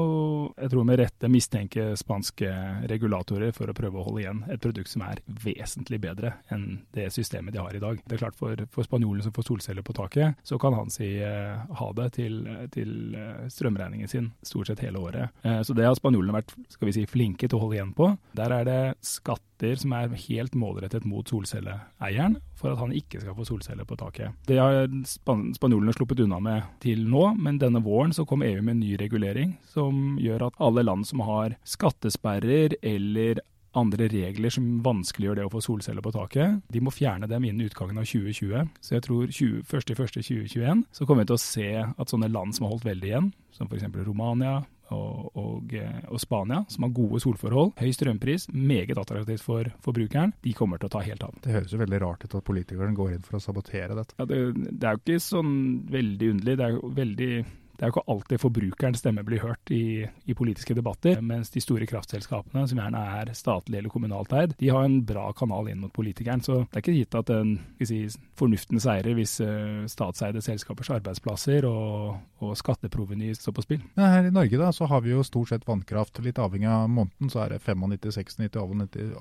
jeg 0.57 0.73
tror 0.73 0.87
med 0.87 0.99
rette, 1.01 1.31
mistenke 1.31 1.87
spanske 1.99 2.49
regulatorer 2.89 3.53
for 3.55 3.69
å 3.69 3.77
prøve 3.77 4.01
å 4.01 4.05
holde 4.07 4.23
igjen 4.23 4.43
et 4.51 4.61
produkt 4.61 4.91
som 4.91 5.05
er 5.05 5.21
vesentlig 5.45 6.01
bedre 6.01 6.35
enn 6.53 6.81
det 6.95 7.09
systemet 7.13 7.55
de 7.55 7.61
har 7.61 7.77
i 7.77 7.83
dag. 7.83 8.01
Det 8.05 8.17
er 8.17 8.23
klart 8.25 8.39
For, 8.41 8.57
for 8.73 8.87
spanjolen 8.87 9.21
som 9.21 9.33
får 9.35 9.45
solceller 9.45 9.85
på 9.85 9.93
taket, 9.93 10.39
så 10.47 10.57
kan 10.61 10.73
han 10.73 10.89
si 10.89 11.11
uh, 11.21 11.61
ha 11.77 11.89
det 11.97 12.07
til, 12.15 12.39
til 12.73 13.13
uh, 13.13 13.45
strømregningen 13.51 14.09
sin 14.09 14.31
stort 14.41 14.71
sett 14.71 14.81
hele 14.81 15.01
året. 15.01 15.35
Så 15.65 15.75
det 15.77 15.85
har 15.85 15.95
spanjolene 15.97 16.33
vært 16.33 16.53
skal 16.71 16.89
vi 16.89 16.95
si, 16.95 17.05
flinke 17.09 17.47
til 17.47 17.57
å 17.57 17.65
holde 17.65 17.77
igjen 17.77 17.93
på. 17.97 18.09
Der 18.37 18.53
er 18.55 18.67
det 18.67 18.79
skatter 19.05 19.77
som 19.79 19.93
er 19.97 20.15
helt 20.27 20.55
målrettet 20.57 21.05
mot 21.07 21.27
solcelleeieren, 21.29 22.39
for 22.57 22.73
at 22.73 22.81
han 22.81 22.95
ikke 22.95 23.21
skal 23.21 23.37
få 23.37 23.45
solceller 23.47 23.87
på 23.87 23.97
taket. 23.99 24.37
Det 24.47 24.57
har 24.61 24.87
span 25.09 25.49
spanjolene 25.57 25.95
sluppet 25.95 26.23
unna 26.25 26.41
med 26.43 26.67
til 26.83 27.05
nå, 27.09 27.31
men 27.41 27.59
denne 27.61 27.83
våren 27.83 28.15
så 28.15 28.25
kom 28.29 28.45
EU 28.45 28.59
med 28.61 28.75
en 28.77 28.83
ny 28.83 28.95
regulering 29.01 29.55
som 29.71 30.17
gjør 30.21 30.49
at 30.49 30.59
alle 30.63 30.85
land 30.85 31.07
som 31.09 31.23
har 31.27 31.57
skattesperrer 31.67 32.77
eller 32.81 33.43
andre 33.77 34.07
regler 34.11 34.51
som 34.51 34.65
vanskeliggjør 34.83 35.39
det 35.39 35.45
å 35.47 35.51
få 35.53 35.61
solceller 35.63 36.03
på 36.03 36.13
taket. 36.15 36.59
De 36.71 36.81
må 36.83 36.93
fjerne 36.93 37.29
dem 37.31 37.45
innen 37.47 37.69
utgangen 37.69 38.01
av 38.01 38.07
2020. 38.09 38.67
Så 38.83 38.95
jeg 38.97 39.05
tror 39.05 39.31
1.1.2021 39.31 40.83
så 40.91 41.07
kommer 41.07 41.23
vi 41.23 41.31
til 41.31 41.37
å 41.37 41.45
se 41.45 41.69
at 41.85 42.11
sånne 42.11 42.31
land 42.31 42.55
som 42.57 42.67
har 42.67 42.75
holdt 42.75 42.89
veldig 42.89 43.11
igjen, 43.11 43.31
som 43.55 43.69
f.eks. 43.71 43.87
Romania, 44.07 44.59
og, 44.95 45.31
og, 45.39 45.73
eh, 45.77 46.01
og, 46.09 46.19
Spania, 46.21 46.61
som 46.71 46.85
har 46.85 46.93
gode 46.95 47.21
solforhold, 47.23 47.73
høy 47.79 47.91
strømpris, 47.95 48.47
meget 48.53 48.97
attraktivt 48.97 49.45
for 49.45 49.71
forbrukeren, 49.85 50.35
de 50.43 50.55
kommer 50.57 50.81
til 50.81 50.91
å 50.91 50.95
ta 50.95 51.03
helt 51.05 51.23
av. 51.25 51.37
Det 51.43 51.55
høres 51.55 51.73
jo 51.73 51.81
veldig 51.81 52.01
rart 52.03 52.25
ut 52.25 52.37
at 52.37 52.47
politikerne 52.47 52.97
går 52.97 53.15
inn 53.15 53.25
for 53.25 53.39
å 53.39 53.43
sabotere 53.43 53.97
dette. 53.97 54.17
Ja, 54.19 54.27
det, 54.29 54.41
det 54.71 54.87
er 54.87 54.97
jo 54.97 55.03
ikke 55.03 55.23
sånn 55.23 55.55
veldig 55.91 56.31
underlig. 56.35 56.57
Det 56.59 56.67
er 56.67 56.77
jo 56.77 56.93
veldig 57.01 57.33
det 57.81 57.87
er 57.87 57.89
jo 57.89 57.95
ikke 57.95 58.13
alltid 58.13 58.41
forbrukerens 58.43 58.99
stemme 59.01 59.23
blir 59.25 59.41
hørt 59.41 59.71
i, 59.73 60.05
i, 60.29 60.33
politiske 60.37 60.75
debatter, 60.77 61.17
mens 61.25 61.49
de 61.49 61.63
store 61.63 61.87
kraftselskapene, 61.89 62.67
som 62.69 62.77
gjerne 62.77 62.99
er 63.17 63.31
statlig 63.33 63.79
eller 63.79 63.89
kommunalt 63.89 64.35
eid, 64.37 64.51
de 64.59 64.67
har 64.69 64.85
en 64.85 64.99
bra 65.01 65.23
kanal 65.33 65.65
inn 65.71 65.79
mot 65.81 65.93
politikeren. 65.95 66.43
Så 66.45 66.59
det 66.67 66.77
er 66.77 66.83
ikke 66.83 66.93
gitt 66.99 67.17
at 67.17 67.31
den, 67.31 67.55
si, 67.81 68.03
fornuften 68.37 68.77
seirer 68.83 69.17
hvis 69.17 69.33
uh, 69.41 69.81
statseide 69.89 70.43
selskapers 70.45 70.91
arbeidsplasser 70.93 71.65
og, 71.65 72.19
og 72.45 72.51
skatteproveny 72.59 73.31
står 73.39 73.57
på 73.57 73.65
spill. 73.65 73.81
Ja, 73.97 74.11
her 74.13 74.29
i 74.29 74.35
Norge 74.35 74.61
da, 74.61 74.69
så 74.77 74.85
har 74.91 75.01
vi 75.01 75.15
jo 75.15 75.25
stort 75.25 75.49
sett 75.49 75.65
vannkraft. 75.65 76.21
Litt 76.21 76.37
avhengig 76.37 76.69
av 76.69 76.85
måneden 76.85 77.33
så 77.33 77.47
er 77.47 77.55
det 77.55 77.63
95-96, 77.65 78.45
av, 78.61 78.75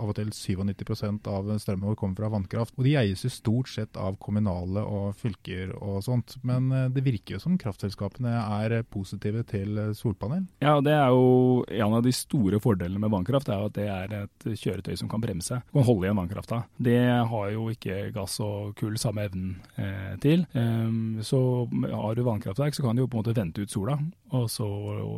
og 0.05 0.13
til 0.21 0.35
97% 0.37 1.33
av 1.33 1.49
strømmen 1.65 1.89
vår 1.95 1.99
kommer 2.03 2.21
fra 2.21 2.33
vannkraft. 2.37 2.77
Og 2.77 2.85
de 2.85 2.99
eies 3.01 3.25
jo 3.25 3.33
stort 3.33 3.73
sett 3.73 3.97
av 3.97 4.21
kommunale 4.21 4.85
og 4.85 5.17
fylker 5.25 5.73
og 5.81 6.05
sånt. 6.05 6.37
Men 6.45 6.69
uh, 6.77 6.85
det 6.93 7.09
virker 7.09 7.39
jo 7.39 7.43
som 7.49 7.57
kraftselskapene 7.57 8.37
er 8.37 8.50
positive 8.91 9.45
til 9.49 9.79
solpanel? 9.97 10.45
Ja, 10.63 10.79
det 10.85 10.95
er 10.95 11.11
jo 11.15 11.65
en 11.69 11.97
av 11.97 12.05
de 12.05 12.13
store 12.15 12.61
fordelene 12.63 13.01
med 13.03 13.13
vannkraft, 13.13 13.49
er 13.49 13.67
at 13.67 13.77
det 13.77 13.89
er 13.91 14.15
et 14.23 14.49
kjøretøy 14.61 14.97
som 14.99 15.11
kan 15.11 15.23
bremse. 15.23 15.61
Kan 15.73 15.87
holde 15.87 16.09
igjen 16.09 16.19
vannkrafta. 16.21 16.63
Det 16.77 17.01
har 17.31 17.51
jo 17.55 17.69
ikke 17.73 18.11
gass 18.15 18.39
og 18.45 18.75
kull 18.79 18.99
samme 19.01 19.27
evnen 19.29 19.55
eh, 19.77 20.17
til. 20.23 20.47
Um, 20.55 21.21
så 21.23 21.41
har 21.71 22.17
du 22.17 22.25
vannkraftverk, 22.27 22.75
så 22.75 22.85
kan 22.85 22.97
du 22.97 23.05
jo 23.05 23.11
på 23.11 23.19
en 23.19 23.25
måte 23.25 23.37
vente 23.37 23.63
ut 23.63 23.71
sola, 23.71 23.99
og 24.37 24.47
så 24.51 24.67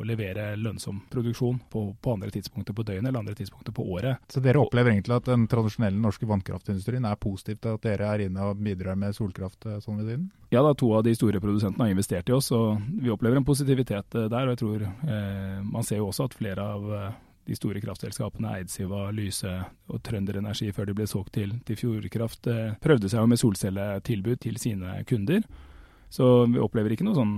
levere 0.08 0.52
lønnsom 0.56 1.02
produksjon 1.12 1.60
på, 1.70 1.84
på 2.00 2.14
andre 2.16 2.30
tidspunkter 2.34 2.76
på 2.76 2.84
døgnet 2.86 3.10
eller 3.10 3.22
andre 3.22 3.36
tidspunkter 3.38 3.74
på 3.76 3.86
året. 3.96 4.22
Så 4.32 4.40
dere 4.44 4.62
opplever 4.62 4.94
egentlig 4.94 5.16
at 5.18 5.28
den 5.28 5.46
tradisjonelle 5.50 6.00
norske 6.00 6.28
vannkraftindustrien 6.28 7.06
er 7.08 7.20
positiv 7.20 7.60
til 7.62 7.76
at 7.76 7.84
dere 7.86 8.12
er 8.12 8.26
inne 8.26 8.50
og 8.50 8.62
bidrar 8.62 8.98
med 8.98 9.16
solkraft 9.16 9.68
eh, 9.68 9.80
sånn 9.84 10.00
ved 10.00 10.12
tiden? 10.12 10.30
Ja, 10.52 10.60
da 10.60 10.74
to 10.76 10.90
av 10.92 11.04
de 11.06 11.14
store 11.16 11.40
produsentene 11.40 11.86
har 11.86 11.94
investert 11.94 12.28
i 12.28 12.34
oss, 12.36 12.50
og 12.52 12.82
vi 13.00 13.08
opplever 13.08 13.21
en 13.30 13.44
positivitet 13.44 14.14
eh, 14.14 14.28
der. 14.28 14.46
og 14.46 14.54
jeg 14.54 14.58
tror 14.58 14.82
eh, 14.82 15.60
Man 15.62 15.84
ser 15.84 15.96
jo 15.96 16.08
også 16.08 16.24
at 16.24 16.34
flere 16.34 16.62
av 16.62 16.88
eh, 16.92 17.12
de 17.46 17.56
store 17.58 17.80
kraftselskapene, 17.82 18.54
Eidsiva, 18.58 19.10
Lyse 19.10 19.50
og 19.88 20.02
Trønder 20.02 20.38
Energi, 20.38 20.70
før 20.72 20.86
de 20.86 20.94
ble 20.94 21.06
solgt 21.10 21.32
til, 21.34 21.56
til 21.66 21.76
Fjordkraft, 21.76 22.46
prøvde 22.78 23.08
seg 23.10 23.26
med 23.26 23.40
solcelletilbud 23.40 24.38
til 24.44 24.60
sine 24.62 25.00
kunder. 25.10 25.42
Så 26.06 26.46
vi 26.46 26.62
opplever 26.62 26.94
ikke 26.94 27.02
noe 27.08 27.18
sånn 27.18 27.34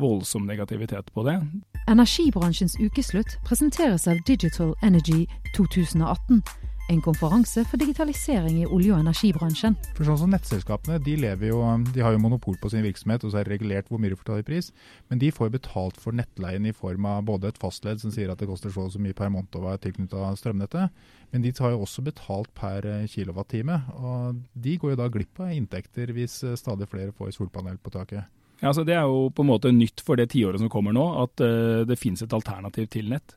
voldsom 0.00 0.46
negativitet 0.48 1.12
på 1.12 1.26
det. 1.28 1.36
Energibransjens 1.84 2.78
ukeslutt 2.80 3.36
presenteres 3.44 4.08
av 4.08 4.24
Digital 4.24 4.72
Energy 4.80 5.26
2018 5.52 6.40
en 6.88 7.00
konferanse 7.02 7.64
for 7.66 7.80
digitalisering 7.80 8.60
i 8.60 8.66
olje- 8.66 8.92
og 8.94 9.00
energibransjen. 9.02 9.74
For 9.96 10.06
sånn 10.06 10.20
som 10.20 10.30
Nettselskapene 10.30 11.00
de, 11.02 11.16
jo, 11.48 11.58
de 11.92 12.02
har 12.04 12.14
jo 12.14 12.20
monopol 12.22 12.58
på 12.62 12.70
sin 12.70 12.84
virksomhet, 12.86 13.24
og 13.26 13.32
så 13.32 13.40
er 13.40 13.48
det 13.48 13.56
regulert 13.56 13.90
hvor 13.90 13.98
mye 14.02 14.12
de 14.12 14.18
får 14.18 14.28
ta 14.28 14.38
i 14.38 14.46
pris. 14.46 14.70
Men 15.10 15.20
de 15.22 15.32
får 15.34 15.50
betalt 15.56 15.98
for 15.98 16.14
nettleien 16.14 16.66
i 16.66 16.74
form 16.76 17.08
av 17.10 17.24
både 17.26 17.50
et 17.50 17.58
fastledd 17.58 18.02
som 18.02 18.14
sier 18.14 18.30
at 18.30 18.42
det 18.42 18.48
koster 18.50 18.70
så 18.70 18.86
og 18.86 18.94
så 18.94 19.02
mye 19.02 19.16
per 19.18 19.32
måned 19.34 19.58
å 19.58 19.64
være 19.64 19.82
tilknyttet 19.86 20.38
strømnettet, 20.38 21.02
men 21.32 21.42
de 21.42 21.52
tar 21.52 21.74
jo 21.74 21.82
også 21.82 22.04
betalt 22.06 22.52
per 22.54 22.86
eh, 22.86 23.08
kilowattime. 23.10 23.80
Og 23.98 24.44
de 24.54 24.76
går 24.78 24.94
jo 24.94 25.00
da 25.00 25.10
glipp 25.10 25.42
av 25.42 25.54
inntekter 25.56 26.12
hvis 26.14 26.38
eh, 26.46 26.58
stadig 26.58 26.86
flere 26.90 27.14
får 27.16 27.34
solpanel 27.34 27.80
på 27.82 27.90
taket. 27.96 28.30
Ja, 28.60 28.70
altså 28.70 28.86
Det 28.86 28.94
er 28.94 29.04
jo 29.04 29.26
på 29.34 29.42
en 29.42 29.50
måte 29.50 29.74
nytt 29.74 30.00
for 30.06 30.16
det 30.16 30.30
tiåret 30.32 30.62
som 30.62 30.70
kommer 30.72 30.94
nå, 30.96 31.02
at 31.20 31.42
uh, 31.44 31.82
det 31.84 31.98
finnes 32.00 32.22
et 32.24 32.32
alternativ 32.32 32.86
til 32.94 33.10
nett. 33.12 33.34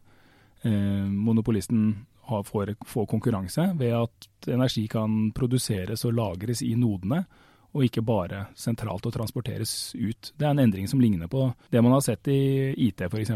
Monopolisten 0.63 2.05
får, 2.45 2.75
får 2.85 3.05
konkurranse 3.09 3.71
ved 3.79 3.95
at 3.97 4.49
energi 4.53 4.87
kan 4.91 5.31
produseres 5.35 6.05
og 6.05 6.15
lagres 6.17 6.63
i 6.65 6.73
nodene, 6.79 7.23
og 7.69 7.85
ikke 7.85 8.01
bare 8.01 8.47
sentralt 8.57 9.05
og 9.05 9.13
transporteres 9.13 9.93
ut. 9.93 10.31
Det 10.33 10.47
er 10.47 10.55
en 10.55 10.63
endring 10.63 10.87
som 10.89 11.01
ligner 11.01 11.29
på 11.29 11.51
det 11.69 11.83
man 11.85 11.93
har 11.93 12.05
sett 12.05 12.31
i 12.31 12.39
IT 12.87 13.05
f.eks., 13.09 13.35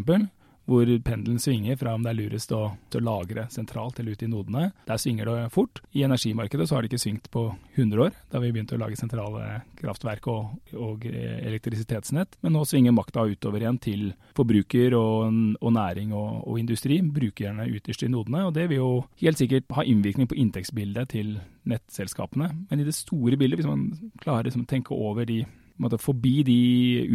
hvor 0.70 0.88
pendelen 1.04 1.42
svinger 1.42 1.78
fra 1.80 1.94
om 1.98 2.04
det 2.06 2.14
er 2.14 2.20
lurest 2.22 2.54
å, 2.56 2.62
å 2.72 3.02
lagre 3.04 3.46
sentralt 3.52 4.00
eller 4.00 4.16
ute 4.16 4.28
i 4.28 4.32
nodene. 4.32 4.70
Der 4.88 5.02
svinger 5.02 5.30
det 5.30 5.52
fort. 5.54 5.82
I 5.92 6.06
energimarkedet 6.08 6.68
så 6.70 6.78
har 6.78 6.84
det 6.84 6.92
ikke 6.92 7.04
svingt 7.04 7.30
på 7.34 7.46
100 7.76 8.04
år, 8.06 8.14
da 8.32 8.42
vi 8.44 8.52
begynte 8.54 8.78
å 8.78 8.82
lage 8.82 9.00
sentrale 9.00 9.64
kraftverk 9.80 10.30
og, 10.32 10.76
og 10.80 11.08
elektrisitetsnett. 11.10 12.38
Men 12.46 12.56
nå 12.56 12.64
svinger 12.70 12.96
makta 12.96 13.26
utover 13.28 13.64
igjen 13.64 13.82
til 13.84 14.06
forbruker 14.38 14.96
og, 14.98 15.42
og 15.60 15.76
næring 15.76 16.14
og, 16.16 16.44
og, 16.48 16.60
industri. 16.62 17.02
Brukerne 17.04 17.68
ytterst 17.68 18.06
i 18.08 18.12
nodene. 18.12 18.46
Og 18.48 18.56
det 18.56 18.70
vil 18.72 18.80
jo 18.80 18.92
helt 19.24 19.42
sikkert 19.42 19.68
ha 19.76 19.84
innvirkning 19.88 20.30
på 20.32 20.40
inntektsbildet 20.40 21.12
til 21.16 21.36
nettselskapene. 21.70 22.50
Men 22.70 22.80
i 22.80 22.88
det 22.88 22.96
store 22.96 23.40
bildet, 23.40 23.60
hvis 23.60 23.70
man 23.70 23.90
klarer 24.24 24.48
liksom 24.48 24.64
å 24.66 24.72
tenke 24.72 24.96
over 24.96 25.28
de 25.28 25.44
måte, 25.82 26.00
forbi 26.02 26.44
de 26.46 26.58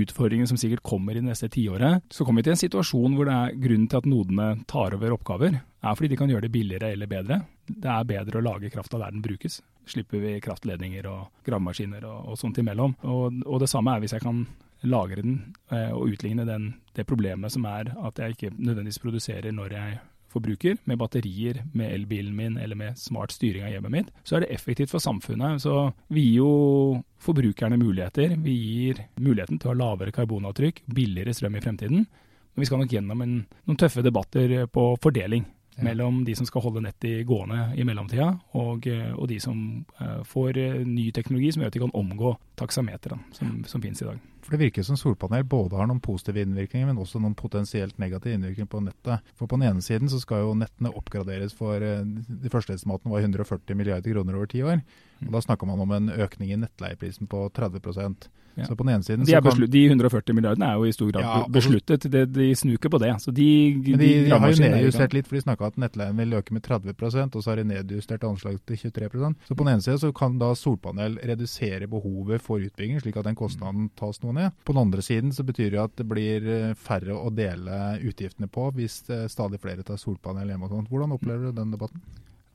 utfordringene 0.02 0.48
som 0.50 0.58
sikkert 0.60 0.82
kommer 0.86 1.14
i 1.16 1.22
det 1.22 1.28
neste 1.28 1.50
tiåret, 1.52 2.04
så 2.10 2.24
kommer 2.26 2.42
vi 2.42 2.48
til 2.48 2.56
en 2.56 2.62
situasjon 2.62 3.16
hvor 3.16 3.28
det 3.28 3.36
er 3.36 3.58
grunnen 3.62 3.88
til 3.90 4.00
at 4.00 4.08
nodene 4.10 4.48
tar 4.70 4.96
over 4.96 5.14
oppgaver, 5.14 5.58
er 5.58 5.98
fordi 5.98 6.12
de 6.12 6.18
kan 6.18 6.30
gjøre 6.32 6.46
det 6.46 6.54
billigere 6.54 6.92
eller 6.92 7.10
bedre. 7.10 7.40
Det 7.68 7.90
er 7.92 8.08
bedre 8.08 8.40
å 8.40 8.44
lage 8.44 8.72
krafta 8.72 8.98
der 8.98 9.14
den 9.14 9.24
brukes. 9.24 9.60
Slipper 9.88 10.22
vi 10.22 10.38
kraftledninger 10.44 11.06
og 11.08 11.44
gravemaskiner 11.46 12.04
og, 12.08 12.32
og 12.32 12.40
sånt 12.40 12.58
imellom. 12.60 12.96
Og, 13.06 13.42
og, 13.46 13.58
det 13.62 13.70
samme 13.70 13.94
er 13.94 14.02
hvis 14.02 14.16
jeg 14.16 14.24
kan 14.24 14.44
lagre 14.88 15.22
den 15.22 15.38
eh, 15.74 15.90
og 15.94 16.14
utligne 16.14 16.46
den, 16.46 16.72
det 16.94 17.06
problemet 17.08 17.54
som 17.54 17.66
er 17.66 17.92
at 17.94 18.18
jeg 18.18 18.36
ikke 18.36 18.54
nødvendigvis 18.56 19.02
produserer 19.02 19.54
når 19.54 19.74
jeg 19.74 19.98
forbruker, 20.32 20.78
med 20.84 20.98
batterier, 21.00 21.62
med 21.72 21.92
elbilen 21.94 22.36
min 22.36 22.56
eller 22.60 22.78
med 22.78 22.98
smart 22.98 23.32
styring 23.34 23.66
av 23.66 23.72
hjemmet 23.72 23.94
mitt, 23.94 24.14
så 24.24 24.36
er 24.36 24.44
det 24.44 24.52
effektivt 24.54 24.92
for 24.92 25.02
samfunnet. 25.02 25.62
Så 25.64 25.90
vi 26.12 26.26
gir 26.28 26.40
jo 26.42 27.02
forbrukerne 27.24 27.80
muligheter. 27.80 28.36
Vi 28.44 28.54
gir 28.54 29.04
muligheten 29.16 29.58
til 29.58 29.70
å 29.70 29.74
ha 29.74 29.80
lavere 29.82 30.14
karbonavtrykk, 30.14 30.84
billigere 30.86 31.34
strøm 31.36 31.58
i 31.58 31.62
fremtiden. 31.64 32.08
Men 32.54 32.64
vi 32.64 32.68
skal 32.68 32.82
nok 32.82 32.92
gjennom 32.92 33.22
en, 33.22 33.38
noen 33.68 33.78
tøffe 33.78 34.02
debatter 34.02 34.66
på 34.72 34.90
fordeling 35.02 35.44
ja. 35.78 35.84
mellom 35.86 36.24
de 36.26 36.34
som 36.36 36.46
skal 36.48 36.64
holde 36.64 36.82
nettet 36.82 37.26
gående 37.26 37.68
i 37.78 37.86
mellomtida, 37.86 38.32
og, 38.58 38.88
og 39.14 39.28
de 39.30 39.38
som 39.42 39.60
uh, 40.00 40.24
får 40.26 40.58
uh, 40.58 40.80
ny 40.86 41.10
teknologi 41.14 41.52
som 41.54 41.62
gjør 41.62 41.70
at 41.70 41.78
de 41.78 41.84
kan 41.84 41.94
omgå 42.00 42.34
taksameteren 42.58 43.22
som, 43.36 43.60
som 43.70 43.84
finnes 43.84 44.02
i 44.02 44.08
dag. 44.08 44.18
For 44.48 44.56
Det 44.56 44.62
virker 44.62 44.82
som 44.86 44.96
solpanel 44.96 45.42
både 45.44 45.76
har 45.76 45.90
noen 45.90 46.00
positive 46.00 46.40
innvirkninger, 46.40 46.88
men 46.88 46.96
også 47.02 47.20
noen 47.20 47.34
potensielt 47.36 47.98
negative 48.00 48.32
innvirkninger 48.38 48.70
på 48.72 48.80
nettet. 48.80 49.26
For 49.36 49.44
På 49.44 49.58
den 49.60 49.68
ene 49.68 49.84
siden 49.84 50.08
så 50.08 50.22
skal 50.22 50.40
jo 50.40 50.54
nettene 50.56 50.94
oppgraderes 50.96 51.52
for 51.52 51.84
eh, 51.84 52.00
De 52.00 52.48
første 52.48 52.72
estimatene 52.72 53.12
var 53.12 53.20
140 53.20 53.76
milliarder 53.76 54.08
kroner 54.08 54.40
over 54.40 54.48
ti 54.48 54.64
år. 54.64 54.80
Og 55.26 55.32
Da 55.36 55.44
snakker 55.44 55.68
man 55.68 55.84
om 55.84 55.92
en 55.92 56.08
økning 56.08 56.54
i 56.54 56.60
nettleieprisen 56.64 57.28
på 57.28 57.44
30 57.52 57.84
ja. 58.58 58.66
Så 58.66 58.76
på 58.76 58.82
den 58.82 58.94
ene 58.94 59.04
siden 59.06 59.26
de, 59.26 59.32
kan, 59.42 59.60
de, 59.70 59.82
140 59.86 60.34
milliardene 60.34 60.66
er 60.66 60.80
jo 60.80 60.88
i 60.88 60.94
stor 60.94 61.10
grad 61.12 61.22
ja, 61.22 61.34
besluttet, 61.52 62.06
de, 62.10 62.24
de 62.26 62.46
snuker 62.58 62.90
på 62.90 62.98
det. 62.98 63.12
Så 63.22 63.30
de, 63.34 63.46
men 63.84 64.00
de, 64.00 64.08
de 64.26 64.32
har 64.32 64.50
jo 64.50 64.62
nedjustert 64.64 65.14
litt, 65.14 65.28
for 65.30 65.38
de 65.38 65.44
snakka 65.44 65.70
at 65.70 65.78
nettleien 65.78 66.18
vil 66.18 66.34
øke 66.40 66.56
med 66.56 66.64
30 66.66 66.96
og 66.98 67.38
så 67.38 67.52
har 67.52 67.60
de 67.60 67.68
nedjustert 67.70 68.26
anslaget 68.26 68.64
til 68.66 68.90
23% 68.90 69.46
Så 69.46 69.54
på 69.54 69.66
den 69.66 69.72
ene 69.76 69.84
siden 69.84 70.00
så 70.02 70.10
kan 70.16 70.40
da 70.42 70.50
solpanel 70.58 71.18
redusere 71.22 71.86
behovet 71.90 72.42
for 72.42 72.58
utbygging, 72.64 72.98
slik 73.04 73.20
at 73.20 73.28
den 73.28 73.38
kostnaden 73.38 73.90
tas 73.98 74.18
noe 74.24 74.34
ned. 74.34 74.37
På 74.64 74.74
den 74.74 74.82
andre 74.86 75.02
siden 75.04 75.32
så 75.34 75.44
betyr 75.46 75.74
det 75.74 75.82
at 75.82 75.98
det 75.98 76.06
blir 76.08 76.46
eh, 76.52 76.76
færre 76.78 77.16
å 77.16 77.30
dele 77.34 77.98
utgiftene 78.06 78.48
på 78.52 78.70
hvis 78.76 79.02
eh, 79.10 79.26
stadig 79.32 79.60
flere 79.62 79.84
tar 79.86 80.00
solpanel 80.00 80.50
hjemme 80.52 80.68
og 80.68 80.74
sånt. 80.74 80.90
Hvordan 80.92 81.14
opplever 81.16 81.48
du 81.48 81.60
den 81.60 81.74
debatten? 81.74 82.02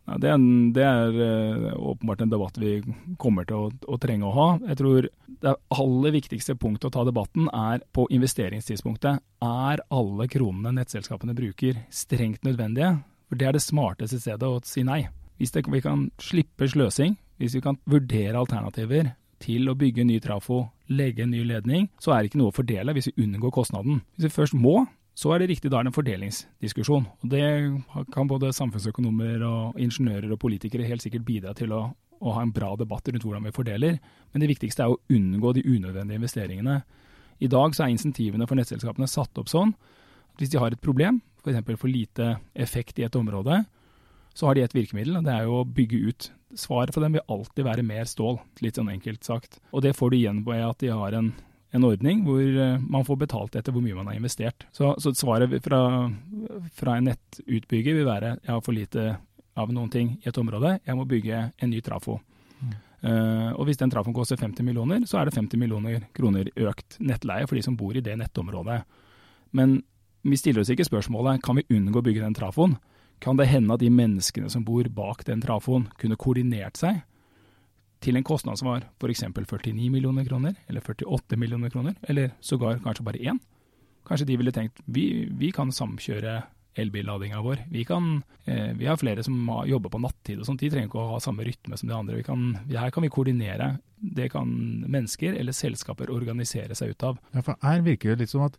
Det, 0.04 0.28
er 0.28 0.34
en, 0.36 0.74
det 0.76 0.84
er 0.84 1.14
uh, 1.16 1.68
åpenbart 1.94 2.26
en 2.26 2.32
debatt 2.34 2.58
vi 2.60 2.74
kommer 3.22 3.46
til 3.48 3.56
å, 3.56 3.70
å, 3.88 3.98
trenge 4.04 4.28
å 4.28 4.34
ha. 4.36 4.48
Jeg 4.74 4.80
tror 4.82 5.08
det 5.46 5.54
aller 5.72 6.16
viktigste 6.18 6.58
punktet 6.60 6.90
å 6.90 6.94
ta 6.98 7.06
debatten 7.08 7.48
er 7.48 7.86
på 7.96 8.10
investeringstidspunktet. 8.12 9.24
Er 9.48 9.84
alle 9.96 10.28
kronene 10.32 10.76
nettselskapene 10.76 11.36
bruker 11.38 11.80
strengt 11.88 12.44
nødvendige? 12.44 12.98
For 13.32 13.40
Det 13.40 13.48
er 13.48 13.56
det 13.56 13.64
smarteste 13.64 14.20
stedet 14.20 14.50
å 14.50 14.60
si 14.68 14.84
nei. 14.84 15.06
Hvis 15.40 15.56
det, 15.56 15.64
vi 15.72 15.82
kan 15.82 16.10
slippe 16.22 16.68
sløsing, 16.68 17.16
hvis 17.40 17.56
vi 17.56 17.64
kan 17.64 17.80
vurdere 17.90 18.44
alternativer 18.44 19.14
til 19.44 19.70
å 19.70 19.78
bygge 19.78 20.06
ny 20.08 20.20
trafo, 20.24 20.64
legge 20.94 21.26
en 21.26 21.34
ny 21.34 21.44
ledning, 21.48 21.90
så 22.02 22.14
er 22.14 22.22
det 22.22 22.32
ikke 22.32 22.42
noe 22.42 22.54
å 22.54 22.56
fordele 22.56 22.96
hvis 22.96 23.12
vi 23.12 23.26
unngår 23.26 23.54
kostnaden. 23.54 24.02
Hvis 24.16 24.30
vi 24.30 24.36
først 24.38 24.58
må, 24.58 24.84
så 25.14 25.34
er 25.34 25.44
det 25.44 25.52
riktig 25.52 25.70
da 25.70 25.80
er 25.80 25.86
det 25.86 25.92
en 25.92 25.98
fordelingsdiskusjon. 25.98 27.06
Og 27.22 27.30
Det 27.30 27.44
kan 28.14 28.30
både 28.30 28.54
samfunnsøkonomer 28.56 29.44
og 29.46 29.80
ingeniører 29.82 30.32
og 30.34 30.42
politikere 30.42 30.88
helt 30.90 31.06
sikkert 31.06 31.26
bidra 31.28 31.54
til 31.58 31.74
å, 31.76 31.84
å, 32.20 32.34
ha 32.34 32.42
en 32.42 32.54
bra 32.54 32.74
debatt 32.80 33.08
rundt 33.12 33.26
hvordan 33.28 33.46
vi 33.46 33.54
fordeler. 33.54 34.00
Men 34.34 34.44
det 34.44 34.50
viktigste 34.56 34.88
er 34.88 34.94
å 34.94 35.00
unngå 35.14 35.54
de 35.54 35.66
unødvendige 35.68 36.22
investeringene. 36.22 36.80
I 37.44 37.52
dag 37.52 37.76
så 37.76 37.86
er 37.86 37.94
insentivene 37.94 38.48
for 38.50 38.58
nettselskapene 38.58 39.10
satt 39.10 39.38
opp 39.38 39.52
sånn 39.52 39.76
at 40.34 40.42
hvis 40.42 40.54
de 40.54 40.62
har 40.62 40.74
et 40.74 40.82
problem, 40.82 41.22
f.eks. 41.44 41.62
For, 41.62 41.82
for 41.84 41.92
lite 41.92 42.38
effekt 42.56 42.98
i 42.98 43.06
et 43.06 43.16
område, 43.20 43.62
så 44.34 44.50
har 44.50 44.58
de 44.58 44.66
et 44.66 44.76
virkemiddel, 44.76 45.18
og 45.20 45.26
det 45.28 45.34
er 45.34 45.48
jo 45.48 45.62
å 45.62 45.68
bygge 45.68 46.04
ut. 46.10 46.30
Svaret 46.58 46.94
for 46.94 47.06
dem 47.06 47.18
vil 47.18 47.26
alltid 47.32 47.66
være 47.66 47.86
mer 47.86 48.06
stål, 48.10 48.40
litt 48.66 48.78
sånn 48.80 48.92
enkelt 48.94 49.26
sagt. 49.26 49.60
Og 49.72 49.86
det 49.86 49.96
får 49.98 50.14
du 50.14 50.20
igjen 50.20 50.44
ved 50.48 50.64
at 50.66 50.82
de 50.84 50.94
har 50.94 51.18
en 51.18 51.34
en 51.74 51.86
ordning 51.88 52.22
hvor 52.26 52.42
eh, 52.42 52.82
man 52.82 53.06
får 53.06 53.20
betalt 53.26 53.56
etter 53.58 53.74
hvor 53.74 53.82
mye 53.82 53.98
man 53.98 54.12
har 54.12 54.18
investert. 54.18 54.68
Så, 54.76 54.94
så 55.02 55.14
svaret 55.18 55.54
fra, 55.66 55.82
fra, 56.78 56.98
en 56.98 57.10
nettutbygger 57.10 57.98
vil 57.98 58.10
være 58.10 58.36
jeg 58.44 58.52
har 58.52 58.62
for 58.62 58.78
lite 58.78 59.08
av 59.58 59.74
noen 59.74 59.90
ting 59.94 60.16
i 60.22 60.30
et 60.30 60.38
område, 60.42 60.78
jeg 60.86 60.98
må 60.98 61.06
bygge 61.10 61.40
en 61.50 61.72
ny 61.74 61.82
trafo. 61.86 62.20
Mm. 62.60 62.76
Uh, 63.04 63.50
og 63.60 63.68
hvis 63.68 63.78
den 63.78 63.92
trafoen 63.94 64.16
koster 64.16 64.40
50 64.40 64.66
millioner, 64.66 65.04
så 65.10 65.20
er 65.20 65.30
det 65.30 65.36
50 65.36 65.62
millioner 65.62 66.08
kroner 66.16 66.50
økt 66.70 66.98
nettleie 67.04 67.46
for 67.50 67.60
de 67.60 67.66
som 67.66 67.76
bor 67.78 67.94
i 67.94 68.02
det 68.02 68.16
nettområdet. 68.18 68.80
Men 69.54 69.76
vi 70.26 70.40
stiller 70.40 70.64
oss 70.64 70.72
ikke 70.74 70.88
spørsmålet 70.88 71.44
kan 71.46 71.60
vi 71.60 71.68
unngå 71.70 72.02
å 72.02 72.06
bygge 72.06 72.24
den 72.24 72.38
trafoen. 72.38 72.78
Kan 73.22 73.38
det 73.40 73.50
hende 73.52 73.76
at 73.76 73.84
de 73.84 73.92
menneskene 73.94 74.50
som 74.52 74.66
bor 74.66 74.88
bak 74.92 75.24
den 75.28 75.42
trafoen, 75.44 75.88
kunne 76.00 76.20
koordinert 76.20 76.80
seg 76.80 77.04
til 78.04 78.20
en 78.20 78.26
kostnad 78.28 78.60
som 78.60 78.72
var 78.72 78.88
f.eks. 79.00 79.24
49 79.32 79.90
millioner 79.92 80.26
kroner, 80.28 80.58
eller 80.68 80.84
48 80.84 81.40
millioner 81.40 81.72
kroner, 81.72 81.96
eller 82.04 82.34
sågar 82.44 82.82
kanskje 82.84 83.06
bare 83.08 83.22
én. 83.24 83.40
Kanskje 84.08 84.28
de 84.28 84.38
ville 84.40 84.52
tenkt 84.52 84.82
vi, 84.92 85.30
vi 85.32 85.54
kan 85.56 85.72
samkjøre 85.72 86.42
elbilladinga 86.76 87.42
vår. 87.42 87.58
Vi, 87.72 87.86
kan, 87.86 88.24
eh, 88.46 88.74
vi, 88.74 88.88
har 88.90 88.98
flere 88.98 89.24
som 89.24 89.38
jobber 89.70 89.94
på 89.94 90.02
nattid 90.02 90.42
og 90.42 90.48
sånt, 90.48 90.64
de 90.64 90.72
trenger 90.74 90.90
ikke 90.90 91.02
å 91.02 91.12
ha 91.14 91.20
samme 91.22 91.46
rytme 91.46 91.78
som 91.78 91.90
de 91.90 91.96
andre. 91.96 92.24
Kan, 92.26 92.56
her 92.70 92.94
kan 92.94 93.06
vi 93.06 93.12
koordinere. 93.14 93.76
Det 94.04 94.32
kan 94.34 94.50
mennesker 94.82 95.38
eller 95.40 95.56
selskaper 95.56 96.12
organisere 96.12 96.76
seg 96.76 96.96
ut 96.96 97.06
av. 97.08 97.22
Ja, 97.32 97.46
for 97.46 97.62
Her 97.64 97.86
virker 97.86 98.14
det 98.14 98.26
litt 98.26 98.34
som 98.34 98.44
at 98.48 98.58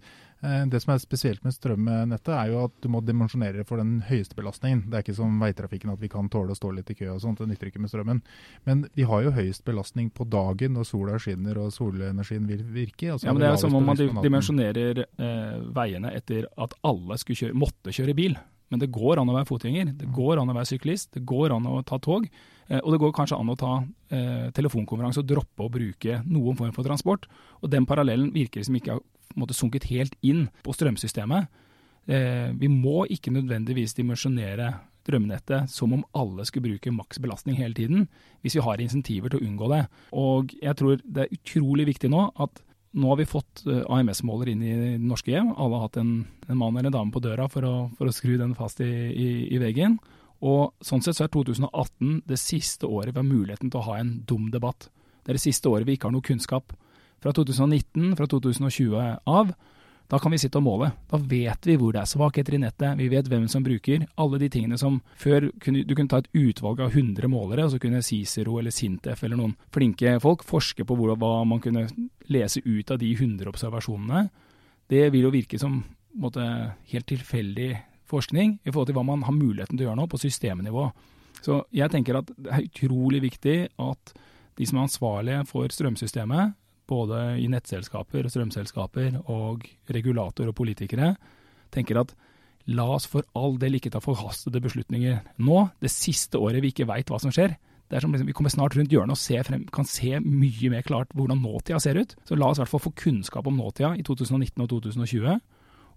det 0.70 0.80
som 0.82 0.92
er 0.94 1.00
spesielt 1.02 1.44
med 1.46 1.54
strømnettet, 1.54 2.32
er 2.34 2.50
jo 2.52 2.64
at 2.66 2.74
du 2.84 2.88
må 2.92 3.00
dimensjonere 3.04 3.64
for 3.68 3.80
den 3.80 3.98
høyeste 4.08 4.36
belastningen. 4.38 4.84
Det 4.90 4.98
er 4.98 5.04
ikke 5.06 5.16
som 5.16 5.38
veitrafikken 5.40 5.92
at 5.94 6.02
vi 6.02 6.10
kan 6.12 6.28
tåle 6.32 6.52
å 6.52 6.58
stå 6.58 6.72
litt 6.76 6.90
i 6.92 6.96
kø 6.98 7.10
og 7.14 7.22
sånt, 7.22 7.40
det 7.40 7.48
nytter 7.52 7.70
ikke 7.70 7.82
med 7.84 7.92
strømmen. 7.92 8.22
Men 8.68 8.86
vi 8.98 9.06
har 9.08 9.24
jo 9.24 9.34
høyest 9.36 9.64
belastning 9.64 10.10
på 10.14 10.26
dagen 10.28 10.76
når 10.76 10.88
sola 10.88 11.18
skinner 11.22 11.60
og 11.62 11.72
solenergien 11.74 12.48
vil 12.50 12.64
virke. 12.74 13.12
ja, 13.14 13.18
men 13.32 13.42
Det 13.42 13.50
er 13.50 13.60
som 13.60 13.76
om 13.78 13.86
man 13.88 13.98
dimensjonerer 13.98 15.04
eh, 15.04 15.60
veiene 15.76 16.12
etter 16.14 16.48
at 16.60 16.76
alle 16.84 17.18
kjøre, 17.24 17.54
måtte 17.56 17.94
kjøre 17.94 18.16
bil. 18.16 18.36
Men 18.72 18.80
det 18.80 18.90
går 18.94 19.20
an 19.20 19.30
å 19.30 19.36
være 19.36 19.48
fotgjenger, 19.48 19.92
det 19.94 20.08
mm. 20.08 20.14
går 20.16 20.40
an 20.40 20.50
å 20.50 20.56
være 20.56 20.70
syklist, 20.72 21.12
det 21.14 21.22
går 21.28 21.52
an 21.54 21.68
å 21.70 21.78
ta 21.86 21.98
tog. 22.02 22.26
Eh, 22.66 22.80
og 22.80 22.94
det 22.94 23.00
går 23.02 23.12
kanskje 23.16 23.38
an 23.38 23.52
å 23.52 23.58
ta 23.60 23.72
eh, 24.10 24.48
telefonkonferanse 24.56 25.22
og 25.22 25.28
droppe 25.30 25.66
å 25.66 25.72
bruke 25.72 26.20
noen 26.24 26.58
form 26.58 26.72
for 26.76 26.86
transport. 26.86 27.28
Og 27.62 27.70
den 27.72 27.86
parallellen 27.88 28.32
virker 28.34 28.64
som 28.66 28.78
ikke 28.78 28.96
har 28.96 29.04
måte, 29.38 29.57
sunket 29.57 29.88
helt 29.90 30.16
inn 30.23 30.49
på 30.64 30.75
strømsystemet. 30.76 31.49
Eh, 32.07 32.50
vi 32.61 32.69
må 32.69 33.07
ikke 33.11 33.33
nødvendigvis 33.35 33.97
dimensjonere 33.97 34.73
strømnettet 35.04 35.71
som 35.71 35.93
om 35.93 36.04
alle 36.16 36.45
skulle 36.49 36.71
bruke 36.71 36.93
maks 36.93 37.21
belastning 37.21 37.59
hele 37.59 37.76
tiden, 37.76 38.07
hvis 38.43 38.57
vi 38.57 38.64
har 38.64 38.81
insentiver 38.81 39.33
til 39.33 39.43
å 39.43 39.49
unngå 39.49 39.71
det. 39.73 39.83
Og 40.16 40.54
jeg 40.61 40.78
tror 40.81 41.02
det 41.04 41.26
er 41.26 41.37
utrolig 41.37 41.88
viktig 41.93 42.11
nå 42.12 42.28
at 42.40 42.62
nå 42.95 43.11
har 43.11 43.19
vi 43.19 43.26
fått 43.26 43.64
eh, 43.66 43.83
AMS-måler 43.90 44.52
inn 44.52 44.62
i 44.62 44.75
norske 45.02 45.33
hjem. 45.33 45.52
Alle 45.59 45.78
har 45.78 45.88
hatt 45.88 45.99
en, 46.00 46.12
en, 46.47 46.59
mann 46.59 46.76
eller 46.76 46.93
en 46.93 46.99
dame 46.99 47.14
på 47.14 47.23
døra 47.25 47.49
for 47.50 47.66
å, 47.66 47.75
for 47.99 48.09
å 48.09 48.14
skru 48.14 48.37
den 48.38 48.54
fast 48.59 48.81
i, 48.85 48.90
i, 49.11 49.28
i, 49.50 49.59
veggen. 49.62 49.99
Og 50.47 50.76
sånn 50.85 51.02
sett 51.02 51.19
så 51.19 51.26
er 51.26 51.33
2018 51.35 52.21
det 52.28 52.38
siste 52.38 52.87
året 52.87 53.14
vi 53.14 53.23
har 53.23 53.26
muligheten 53.26 53.73
til 53.73 53.81
å 53.81 53.88
ha 53.88 53.99
en 53.99 54.16
dum 54.28 54.47
debatt. 54.54 54.88
Det 55.25 55.33
er 55.33 55.40
det 55.40 55.47
siste 55.47 55.73
året 55.73 55.88
vi 55.88 55.97
ikke 55.99 56.11
har 56.11 56.14
noe 56.14 56.26
kunnskap 56.26 56.76
fra 57.25 57.33
2019, 57.33 58.12
fra 58.19 58.28
2020 58.28 58.99
av, 59.25 59.54
da 60.12 60.19
kan 60.21 60.35
vi 60.35 60.38
sitte 60.38 60.61
og 60.61 60.66
måle. 60.66 60.90
Da 61.09 61.16
vet 61.16 61.64
vi 61.64 61.78
hvor 61.81 61.95
det 61.95 62.02
er 62.02 62.11
svakheter 62.11 62.59
i 62.59 62.61
nettet, 62.61 62.99
vi 63.00 63.09
vet 63.09 63.28
hvem 63.31 63.47
som 63.49 63.64
bruker. 63.64 64.04
Alle 64.21 64.40
de 64.43 64.50
tingene 64.52 64.76
som 64.78 65.00
før 65.16 65.49
kunne, 65.62 65.85
Du 65.88 65.95
kunne 65.95 66.12
ta 66.12 66.21
et 66.21 66.28
utvalg 66.37 66.81
av 66.85 66.93
100 66.93 67.28
målere, 67.33 67.64
og 67.64 67.73
så 67.73 67.81
kunne 67.81 68.02
Cicero 68.04 68.59
eller 68.61 68.71
Sintef 68.71 69.25
eller 69.25 69.40
noen 69.40 69.57
flinke 69.73 70.19
folk 70.21 70.45
forske 70.45 70.85
på 70.85 70.97
hva 71.16 71.33
man 71.49 71.61
kunne 71.61 71.88
lese 72.28 72.61
ut 72.64 72.90
av 72.90 72.99
de 72.99 73.14
100 73.14 73.49
observasjonene. 73.49 74.28
Det 74.88 75.09
vil 75.11 75.25
jo 75.25 75.33
virke 75.33 75.59
som 75.59 75.83
måte, 76.21 76.45
helt 76.93 77.07
tilfeldig 77.07 77.73
forskning 78.07 78.59
i 78.62 78.71
forhold 78.71 78.93
til 78.93 78.99
hva 78.99 79.07
man 79.09 79.25
har 79.25 79.33
muligheten 79.33 79.78
til 79.78 79.87
å 79.87 79.88
gjøre 79.88 80.02
nå 80.02 80.07
på 80.07 80.21
systemnivå. 80.21 80.90
Så 81.40 81.64
jeg 81.73 81.90
tenker 81.90 82.21
at 82.21 82.28
det 82.37 82.52
er 82.52 82.69
utrolig 82.69 83.23
viktig 83.25 83.57
at 83.81 84.14
de 84.54 84.66
som 84.69 84.78
er 84.78 84.87
ansvarlige 84.87 85.47
for 85.49 85.73
strømsystemet, 85.73 86.54
både 86.90 87.20
i 87.40 87.48
nettselskaper, 87.50 88.28
strømselskaper 88.30 89.20
og 89.32 89.64
regulator 89.92 90.50
og 90.50 90.56
politikere, 90.58 91.14
tenker 91.74 92.00
at 92.02 92.14
la 92.74 92.86
oss 92.94 93.06
for 93.10 93.26
all 93.36 93.58
del 93.60 93.76
ikke 93.78 93.92
ta 93.92 94.00
forhastede 94.02 94.62
beslutninger 94.64 95.20
nå, 95.44 95.60
det 95.84 95.92
siste 95.92 96.40
året 96.40 96.64
vi 96.64 96.72
ikke 96.72 96.88
veit 96.88 97.10
hva 97.12 97.20
som 97.20 97.32
skjer. 97.34 97.56
Det 97.88 97.98
er 97.98 98.04
som 98.04 98.14
liksom, 98.14 98.26
Vi 98.26 98.32
kommer 98.36 98.52
snart 98.52 98.76
rundt 98.76 98.92
hjørnet 98.92 99.12
og 99.12 99.20
se 99.20 99.36
frem, 99.44 99.66
kan 99.68 99.84
se 99.88 100.16
mye 100.20 100.70
mer 100.72 100.84
klart 100.86 101.12
hvordan 101.14 101.42
nåtida 101.44 101.80
ser 101.80 102.00
ut. 102.00 102.16
Så 102.24 102.36
la 102.36 102.48
oss 102.48 102.58
i 102.58 102.64
hvert 102.64 102.72
fall 102.72 102.86
få 102.86 102.94
kunnskap 102.96 103.46
om 103.46 103.58
nåtida 103.60 103.92
i 103.98 104.02
2019 104.02 104.64
og 104.64 104.70
2020. 104.72 105.40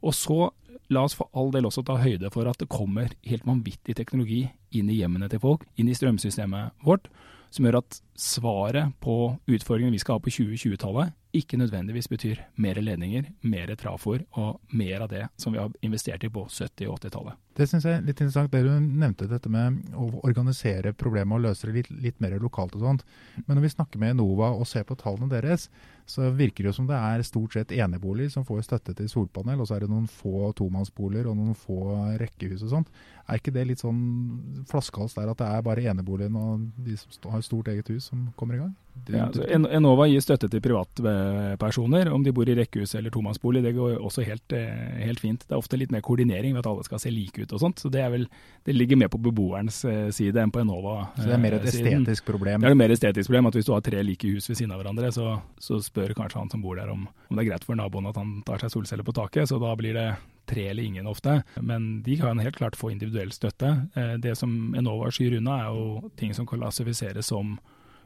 Og 0.04 0.14
så 0.14 0.50
la 0.94 1.04
oss 1.04 1.16
for 1.18 1.32
all 1.34 1.50
del 1.52 1.68
også 1.68 1.84
ta 1.88 1.98
høyde 2.00 2.30
for 2.34 2.48
at 2.48 2.60
det 2.60 2.70
kommer 2.72 3.12
helt 3.28 3.48
vanvittig 3.48 3.96
teknologi 3.98 4.44
inn 4.76 4.92
i 4.92 5.00
hjemmene 5.00 5.30
til 5.32 5.42
folk, 5.44 5.66
inn 5.80 5.90
i 5.90 5.96
strømsystemet 5.96 6.84
vårt, 6.86 7.08
som 7.52 7.66
gjør 7.66 7.80
at 7.82 8.02
svaret 8.18 8.96
på 9.00 9.38
utfordringene 9.46 9.94
vi 9.94 10.02
skal 10.02 10.18
ha 10.18 10.24
på 10.24 10.34
2020-tallet, 10.34 11.14
ikke 11.38 11.58
nødvendigvis 11.60 12.08
betyr 12.10 12.40
mer 12.64 12.80
ledninger, 12.82 13.28
mer 13.46 13.74
trafoer 13.78 14.24
og 14.40 14.62
mer 14.74 15.04
av 15.06 15.12
det 15.12 15.26
som 15.38 15.54
vi 15.54 15.60
har 15.62 15.74
investert 15.86 16.24
i 16.26 16.32
på 16.34 16.46
70- 16.48 16.88
og 16.88 16.98
80-tallet. 16.98 17.38
Det 17.58 17.66
syns 17.66 17.86
jeg 17.86 17.98
er 17.98 18.06
litt 18.06 18.20
interessant. 18.22 18.52
Det 18.54 18.62
du 18.64 18.70
nevnte 18.70 19.28
dette 19.30 19.50
med 19.50 19.80
å 19.98 20.08
organisere 20.28 20.94
problemet 20.98 21.38
og 21.38 21.44
løse 21.48 21.68
det 21.68 21.76
litt, 21.76 21.92
litt, 22.06 22.20
mer 22.22 22.38
lokalt 22.42 22.76
og 22.78 22.86
sånt. 22.86 23.06
Men 23.46 23.58
når 23.58 23.66
vi 23.66 23.74
snakker 23.74 24.02
med 24.02 24.16
Enova 24.16 24.52
og 24.54 24.68
ser 24.70 24.86
på 24.88 24.98
tallene 24.98 25.30
deres, 25.32 25.68
så 26.08 26.30
virker 26.32 26.64
det 26.64 26.72
jo 26.72 26.78
som 26.78 26.88
det 26.90 26.98
er 26.98 27.26
stort 27.28 27.58
sett 27.58 27.74
eneboliger 27.76 28.32
som 28.32 28.46
får 28.48 28.64
støtte 28.68 28.96
til 28.96 29.10
solpanel, 29.12 29.60
og 29.60 29.68
så 29.68 29.76
er 29.76 29.84
det 29.84 29.92
noen 29.92 30.08
få 30.08 30.54
tomannsboliger 30.58 31.28
og 31.28 31.38
noen 31.40 31.58
få 31.58 31.82
rekkehus 32.22 32.64
og 32.64 32.74
sånt. 32.76 32.94
Er 33.28 33.42
ikke 33.42 33.56
det 33.58 33.66
litt 33.68 33.84
sånn 33.84 34.64
flaskehals 34.70 35.18
der 35.18 35.34
at 35.34 35.42
det 35.42 35.50
er 35.50 35.66
bare 35.66 35.90
eneboligen 35.90 36.38
og 36.40 36.70
de 36.86 36.96
som 37.02 37.34
har 37.34 37.44
stort 37.44 37.74
eget 37.74 37.90
hus 37.92 38.07
som 38.08 38.28
kommer 38.40 38.58
i 38.58 38.62
gang? 38.64 38.76
Ja, 39.08 39.28
altså, 39.28 39.46
Enova 39.48 40.08
gir 40.10 40.22
støtte 40.24 40.50
til 40.52 40.62
privatpersoner, 40.64 42.10
om 42.12 42.24
de 42.26 42.34
bor 42.36 42.50
i 42.50 42.56
rekkehus 42.58 42.96
eller 42.98 43.14
tomannsbolig. 43.14 43.62
Det 43.64 43.74
går 43.78 44.00
også 44.04 44.26
helt, 44.28 44.56
eh, 44.56 44.98
helt, 45.06 45.22
fint. 45.24 45.46
Det 45.46 45.54
er 45.54 45.62
ofte 45.62 45.80
litt 45.80 45.94
mer 45.94 46.04
koordinering 46.04 46.56
ved 46.56 46.64
at 46.64 46.70
alle 46.72 46.84
skal 46.84 47.00
se 47.00 47.12
like 47.14 47.40
ut 47.40 47.54
og 47.54 47.62
sånt. 47.62 47.80
Så 47.80 47.92
det, 47.94 48.04
vel, 48.12 48.28
det 48.68 48.76
ligger 48.76 49.00
mer 49.00 49.12
på 49.14 49.22
beboerens 49.22 49.84
eh, 49.86 50.10
side 50.16 50.42
enn 50.42 50.52
på 50.52 50.64
Enova. 50.64 51.12
Så 51.16 51.28
det 51.28 51.36
er 51.38 51.44
mer 51.44 51.58
et 51.60 51.68
estetisk 51.72 52.28
problem? 52.28 52.64
Det 52.64 52.72
er 52.72 52.76
et 52.76 52.82
mer 52.84 52.96
estetisk 52.96 53.32
problem. 53.32 53.52
at 53.52 53.60
Hvis 53.60 53.70
du 53.70 53.74
har 53.76 53.86
tre 53.86 54.04
like 54.04 54.34
hus 54.34 54.50
ved 54.50 54.60
siden 54.60 54.74
av 54.76 54.82
hverandre, 54.82 55.12
så, 55.16 55.38
så 55.60 55.80
spør 55.84 56.16
kanskje 56.18 56.42
han 56.42 56.52
som 56.52 56.66
bor 56.66 56.76
der 56.80 56.92
om, 56.92 57.08
om 57.08 57.38
det 57.38 57.46
er 57.46 57.52
greit 57.54 57.68
for 57.68 57.80
naboen 57.80 58.10
at 58.12 58.20
han 58.20 58.42
tar 58.48 58.66
seg 58.66 58.74
solceller 58.74 59.08
på 59.08 59.16
taket. 59.16 59.48
Så 59.48 59.62
da 59.62 59.76
blir 59.80 59.96
det 59.96 60.10
tre 60.48 60.70
eller 60.72 60.84
ingen 60.84 61.08
ofte. 61.08 61.42
Men 61.62 62.04
de 62.04 62.18
kan 62.20 62.40
helt 62.40 62.56
klart 62.60 62.76
få 62.76 62.92
individuell 62.92 63.32
støtte. 63.32 63.74
Eh, 63.96 64.14
det 64.24 64.36
som 64.40 64.76
Enova 64.76 65.12
skyr 65.12 65.40
unna, 65.40 65.62
er 65.64 65.76
jo 65.76 66.12
ting 66.20 66.36
som 66.36 66.48
klassifiseres 66.48 67.32
som 67.32 67.58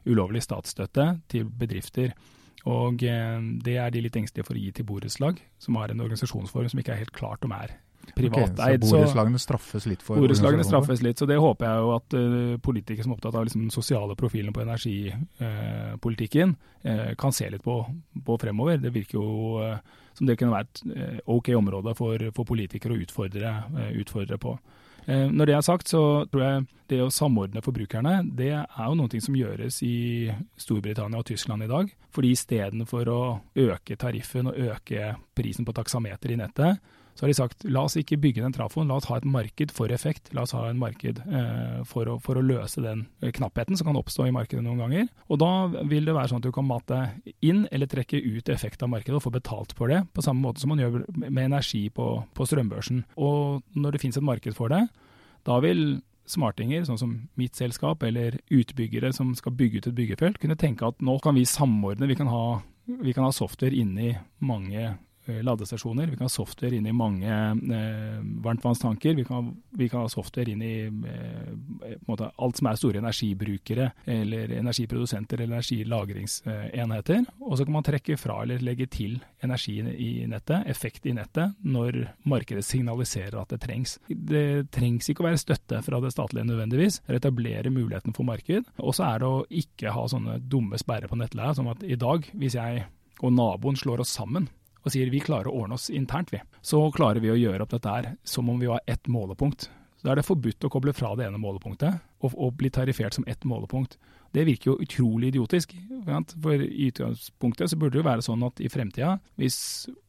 ulovlig 0.08 0.42
statsstøtte 0.44 1.08
til 1.32 1.46
bedrifter. 1.46 2.14
Og 2.70 3.02
eh, 3.02 3.38
det 3.64 3.78
er 3.82 3.94
de 3.94 4.02
litt 4.04 4.18
engstelige 4.18 4.46
for 4.46 4.58
å 4.58 4.62
gi 4.62 4.70
til 4.76 4.86
borettslag, 4.86 5.40
som 5.62 5.78
har 5.80 5.90
en 5.90 6.02
organisasjonsform 6.04 6.68
som 6.70 6.82
ikke 6.82 6.94
er 6.94 7.02
helt 7.02 7.16
klart 7.16 7.42
om 7.46 7.54
er 7.56 7.74
privateid. 8.16 8.58
Okay, 8.58 8.88
så 8.88 8.98
borettslagene 8.98 9.40
straffes 9.42 9.86
litt 9.86 10.02
for 10.02 10.18
Borettslagene 10.22 10.66
straffes 10.66 11.02
litt, 11.06 11.18
så 11.18 11.26
det 11.30 11.38
håper 11.42 11.68
jeg 11.68 11.82
jo 11.82 11.92
at 11.94 12.16
uh, 12.18 12.52
politikere 12.62 13.06
som 13.06 13.14
er 13.14 13.18
opptatt 13.18 13.38
av 13.38 13.46
liksom, 13.46 13.64
den 13.66 13.74
sosiale 13.74 14.16
profilen 14.18 14.54
på 14.54 14.62
energipolitikken, 14.64 16.54
uh, 16.84 16.90
uh, 16.90 17.10
kan 17.18 17.34
se 17.34 17.50
litt 17.50 17.62
på, 17.66 17.78
på, 18.26 18.38
fremover. 18.42 18.80
Det 18.82 18.94
virker 18.94 19.18
jo 19.18 19.26
som 20.12 20.28
det 20.28 20.36
kunne 20.36 20.52
være 20.52 20.66
et 20.68 21.22
ok 21.30 21.54
område 21.56 21.94
for, 21.96 22.26
for 22.36 22.44
politikere 22.46 22.92
å 22.94 23.00
utfordre, 23.00 23.52
utfordre 24.02 24.36
på. 24.38 24.58
Eh, 25.06 25.28
når 25.30 25.48
det 25.48 25.54
er 25.56 25.66
sagt, 25.66 25.90
så 25.90 26.24
tror 26.30 26.44
jeg 26.44 26.64
det 26.92 27.00
å 27.02 27.10
samordne 27.12 27.62
forbrukerne, 27.64 28.20
det 28.36 28.52
er 28.54 28.86
jo 28.86 28.96
noe 28.98 29.20
som 29.24 29.36
gjøres 29.36 29.80
i 29.86 30.30
Storbritannia 30.60 31.22
og 31.22 31.28
Tyskland 31.30 31.64
i 31.64 31.70
dag. 31.70 31.92
Fordi 32.12 32.32
istedenfor 32.36 33.10
å 33.10 33.22
øke 33.64 33.96
tariffen 33.96 34.50
og 34.50 34.58
øke 34.58 35.14
prisen 35.34 35.66
på 35.66 35.74
taksameter 35.76 36.34
i 36.34 36.38
nettet, 36.42 36.92
så 37.14 37.24
har 37.24 37.30
de 37.30 37.36
sagt 37.36 37.64
la 37.68 37.84
oss 37.86 37.96
ikke 38.00 38.18
bygge 38.20 38.42
den 38.44 38.54
trafoen, 38.56 38.88
la 38.88 38.96
oss 38.96 39.08
ha 39.10 39.18
et 39.20 39.26
marked 39.28 39.72
for 39.74 39.92
effekt. 39.92 40.30
La 40.36 40.46
oss 40.46 40.54
ha 40.56 40.64
en 40.68 40.80
marked 40.80 41.20
eh, 41.22 41.82
for, 41.88 42.08
å, 42.08 42.16
for, 42.24 42.40
å, 42.40 42.44
løse 42.44 42.82
den 42.84 43.04
eh, 43.20 43.32
knappheten 43.36 43.78
som 43.78 43.90
kan 43.90 43.98
oppstå 44.00 44.26
i 44.28 44.34
markedet 44.34 44.64
noen 44.64 44.80
ganger. 44.80 45.10
Og 45.28 45.42
da 45.42 45.50
vil 45.90 46.08
det 46.08 46.16
være 46.16 46.32
sånn 46.32 46.40
at 46.40 46.48
du 46.48 46.54
kan 46.54 46.68
mate 46.68 47.02
inn 47.44 47.66
eller 47.70 47.90
trekke 47.90 48.20
ut 48.22 48.48
effekt 48.52 48.82
av 48.82 48.92
markedet 48.94 49.18
og 49.20 49.26
få 49.26 49.34
betalt 49.34 49.76
for 49.76 49.92
det, 49.92 50.02
på 50.16 50.24
samme 50.24 50.44
måte 50.44 50.64
som 50.64 50.72
man 50.72 50.80
gjør 50.80 51.02
med 51.26 51.44
energi 51.44 51.84
på, 51.92 52.08
på 52.32 52.48
strømbørsen. 52.48 53.04
Og 53.20 53.60
når 53.76 53.94
det 53.94 54.02
finnes 54.04 54.18
et 54.20 54.28
marked 54.32 54.56
for 54.56 54.72
det, 54.72 54.86
da 55.46 55.60
vil 55.62 56.00
smartinger, 56.32 56.84
sånn 56.86 57.00
som 57.00 57.14
mitt 57.38 57.58
selskap, 57.58 58.02
eller 58.06 58.38
utbyggere 58.52 59.12
som 59.14 59.34
skal 59.36 59.54
bygge 59.58 59.82
ut 59.82 59.88
et 59.90 59.96
byggefelt, 59.98 60.40
kunne 60.40 60.58
tenke 60.58 60.86
at 60.88 61.02
nå 61.04 61.18
kan 61.22 61.36
vi 61.36 61.44
samordne, 61.48 62.08
vi 62.08 62.16
kan 62.18 62.30
ha, 62.30 62.60
vi 62.86 63.14
kan 63.14 63.26
ha 63.26 63.32
software 63.34 63.76
inni 63.76 64.14
mange 64.40 64.94
ladestasjoner. 65.26 66.06
Vi 66.06 66.16
kan 66.16 66.26
ha 66.26 66.32
software 66.32 66.76
inn 66.76 66.86
i 66.86 66.92
mange 66.92 67.30
eh, 67.30 68.18
varmtvannstanker. 68.44 69.14
Vi, 69.14 69.24
vi, 69.70 69.88
kan 69.88 70.04
ha 70.04 70.08
software 70.08 70.50
inn 70.50 70.62
i 70.62 70.76
eh, 70.86 71.96
måte, 72.08 72.30
alt 72.36 72.58
som 72.58 72.68
er 72.70 72.78
store 72.80 73.02
energibrukere 73.02 73.90
eller 74.04 74.54
energiprodusenter 74.58 75.40
eller 75.40 75.60
energilagringsenheter. 75.60 77.26
Og 77.40 77.58
så 77.58 77.66
kan 77.66 77.76
man 77.76 77.86
trekke 77.86 78.16
fra 78.20 78.40
eller 78.42 78.64
legge 78.64 78.88
til 78.90 79.20
energi 79.42 79.78
i 79.80 80.10
nettet, 80.30 80.66
effekt 80.70 81.06
i 81.06 81.14
nettet, 81.16 81.54
når 81.62 82.02
markedet 82.28 82.64
signaliserer 82.66 83.38
at 83.40 83.54
det 83.54 83.62
trengs. 83.62 83.98
Det 84.08 84.72
trengs 84.74 85.10
ikke 85.10 85.24
å 85.24 85.28
være 85.30 85.42
støtte 85.42 85.82
fra 85.86 86.00
det 86.02 86.12
statlige 86.14 86.48
nødvendigvis. 86.50 87.02
Det 87.02 87.14
er 87.14 87.20
å 87.20 87.22
etablere 87.22 87.74
muligheten 87.74 88.16
for 88.16 88.26
marked. 88.26 88.66
Og 88.82 88.96
så 88.98 89.06
er 89.12 89.22
det 89.22 89.30
å 89.30 89.44
ikke 89.62 89.94
ha 89.94 90.08
sånne 90.10 90.40
dumme 90.50 90.80
sperrer 90.80 91.10
på 91.10 91.18
nettleia, 91.20 91.54
som 91.54 91.70
at 91.70 91.86
i 91.86 91.98
dag, 91.98 92.26
hvis 92.34 92.58
jeg 92.58 92.84
og 93.22 93.30
naboen 93.36 93.78
slår 93.78 94.02
oss 94.02 94.16
sammen, 94.16 94.48
og 94.82 94.94
sier 94.94 95.10
vi 95.12 95.22
klarer 95.22 95.50
å 95.50 95.62
ordne 95.62 95.78
oss 95.78 95.90
internt, 95.90 96.32
vi. 96.34 96.40
Så 96.62 96.82
klarer 96.94 97.22
vi 97.22 97.30
å 97.32 97.38
gjøre 97.38 97.64
opp 97.64 97.74
dette 97.74 97.94
her 97.94 98.10
som 98.26 98.50
om 98.50 98.58
vi 98.60 98.70
var 98.70 98.82
ett 98.86 99.06
målepunkt. 99.10 99.68
Da 100.02 100.12
er 100.12 100.18
det 100.18 100.26
forbudt 100.26 100.66
å 100.66 100.70
koble 100.72 100.94
fra 100.96 101.12
det 101.18 101.28
ene 101.28 101.38
målepunktet 101.38 102.00
og, 102.22 102.34
og 102.34 102.56
bli 102.58 102.72
tarifert 102.74 103.14
som 103.14 103.26
ett 103.30 103.46
målepunkt. 103.46 103.96
Det 104.32 104.46
virker 104.48 104.72
jo 104.72 104.78
utrolig 104.80 105.30
idiotisk. 105.30 105.74
For 106.42 106.62
i 106.64 106.88
utgangspunktet 106.88 107.70
så 107.70 107.78
burde 107.78 107.94
det 107.94 108.00
jo 108.00 108.08
være 108.08 108.24
sånn 108.24 108.42
at 108.46 108.62
i 108.64 108.70
fremtida, 108.72 109.18
hvis 109.38 109.58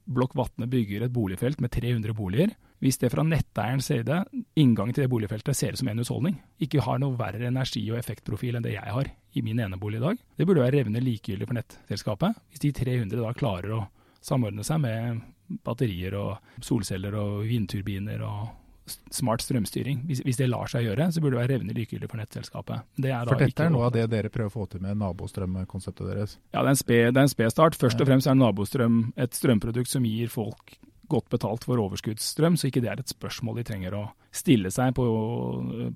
Blokk 0.10 0.34
Vatne 0.40 0.68
bygger 0.72 1.06
et 1.06 1.14
boligfelt 1.14 1.62
med 1.62 1.74
300 1.76 2.16
boliger, 2.18 2.56
hvis 2.84 3.00
det 3.00 3.12
fra 3.14 3.24
netteierens 3.24 3.88
side, 3.88 4.24
inngangen 4.60 4.96
til 4.96 5.06
det 5.06 5.12
boligfeltet, 5.12 5.56
ser 5.56 5.76
ut 5.76 5.80
som 5.80 5.92
en 5.92 6.02
husholdning, 6.02 6.40
ikke 6.64 6.84
har 6.84 7.00
noe 7.00 7.16
verre 7.20 7.48
energi- 7.48 7.86
og 7.92 8.00
effektprofil 8.00 8.58
enn 8.58 8.66
det 8.66 8.74
jeg 8.74 8.96
har 8.96 9.12
i 9.12 9.44
min 9.46 9.62
enebolig 9.64 10.02
i 10.02 10.04
dag, 10.04 10.24
det 10.40 10.48
burde 10.48 10.66
være 10.66 10.82
revne 10.82 11.04
likegyldig 11.04 11.48
for 11.48 11.60
nettselskapet. 11.60 12.42
Hvis 12.52 12.64
de 12.66 12.74
300 12.82 13.22
da 13.22 13.32
klarer 13.38 13.78
å 13.78 13.84
samordne 14.24 14.66
seg 14.66 14.82
med 14.84 15.24
batterier 15.64 16.16
og 16.18 16.64
solceller 16.64 17.16
og 17.20 17.42
vindturbiner 17.48 18.24
og 18.26 18.52
smart 19.12 19.44
strømstyring. 19.44 20.02
Hvis, 20.08 20.22
hvis, 20.26 20.38
det 20.40 20.50
lar 20.52 20.68
seg 20.72 20.88
gjøre, 20.88 21.10
så 21.12 21.22
burde 21.24 21.38
det 21.38 21.42
være 21.44 21.52
revne 21.54 21.76
likegyldig 21.78 22.10
for 22.12 22.20
nettselskapet. 22.20 22.88
Det 23.00 23.14
for 23.30 23.40
dette 23.40 23.68
er 23.68 23.72
noe 23.72 23.88
av 23.88 23.94
det 23.96 24.08
dere 24.12 24.32
prøver 24.34 24.52
å 24.52 24.56
få 24.58 24.66
til 24.72 24.84
med 24.84 25.00
nabostrømkonseptet 25.00 26.10
deres? 26.10 26.38
Ja, 26.56 26.64
det 26.64 26.74
er 26.74 27.22
en 27.24 27.32
sped 27.32 27.54
start. 27.54 27.78
Først 27.80 28.02
og 28.02 28.10
fremst 28.10 28.28
er 28.28 28.40
nabostrøm 28.40 29.06
et 29.16 29.38
strømprodukt 29.38 29.92
som 29.92 30.08
gir 30.08 30.32
folk 30.34 30.76
godt 31.14 31.30
betalt 31.34 31.68
for 31.68 31.82
overskuddsstrøm, 31.86 32.58
så 32.60 32.70
ikke 32.70 32.84
det 32.84 32.92
er 32.92 33.02
et 33.04 33.14
spørsmål 33.14 33.62
de 33.62 33.68
trenger 33.70 33.98
å 33.98 34.04
stille 34.34 34.72
seg 34.74 34.96
på, 34.98 35.04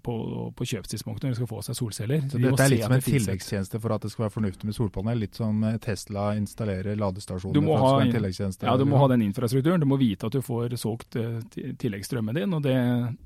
på, 0.05 0.15
på 0.53 0.65
kjøpstidspunktet 0.71 1.25
når 1.25 1.33
de 1.33 1.37
skal 1.39 1.49
få 1.49 1.61
seg 1.65 1.77
solceller. 1.79 2.25
Så 2.29 2.37
de 2.37 2.45
dette 2.45 2.67
er 2.67 2.73
litt 2.75 2.83
som 2.85 2.93
en 2.93 3.05
tilleggstjeneste 3.05 3.81
for 3.81 3.95
at 3.95 4.05
det 4.05 4.11
skal 4.13 4.27
være 4.27 4.35
fornuftig 4.35 4.69
med 4.69 4.77
solpanel? 4.77 5.23
Litt 5.23 5.39
som 5.39 5.65
Tesla 5.81 6.27
installerer 6.37 6.99
ladestasjoner? 7.01 7.57
Du 7.57 7.65
må, 7.65 7.79
ha, 7.81 7.95
ja, 8.05 8.75
du 8.77 8.85
må 8.85 9.01
ha 9.01 9.09
den 9.09 9.25
infrastrukturen. 9.25 9.81
Du 9.81 9.89
må 9.89 9.97
vite 9.97 10.29
at 10.29 10.37
du 10.37 10.43
får 10.45 10.77
solgt 10.77 11.17
uh, 11.17 11.39
tilleggsstrømmen 11.81 12.37
din. 12.37 12.53
og 12.53 12.61
det, 12.65 12.77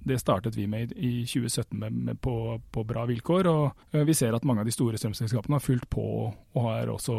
det, 0.08 0.22
startet 0.24 0.56
vi 0.56 0.70
med 0.72 0.96
i 0.96 1.26
2017 1.28 1.76
med, 1.76 2.02
med 2.08 2.22
på, 2.24 2.36
på, 2.72 2.88
bra 2.88 3.04
vilkår. 3.12 3.52
og 3.52 3.86
uh, 3.92 4.04
Vi 4.08 4.16
ser 4.16 4.38
at 4.38 4.48
mange 4.48 4.64
av 4.64 4.70
de 4.70 4.76
store 4.76 5.02
strømselskapene 5.02 5.60
har 5.60 5.66
fulgt 5.66 5.90
på 5.92 6.08
og 6.32 6.68
har 6.68 6.92
også 6.92 7.18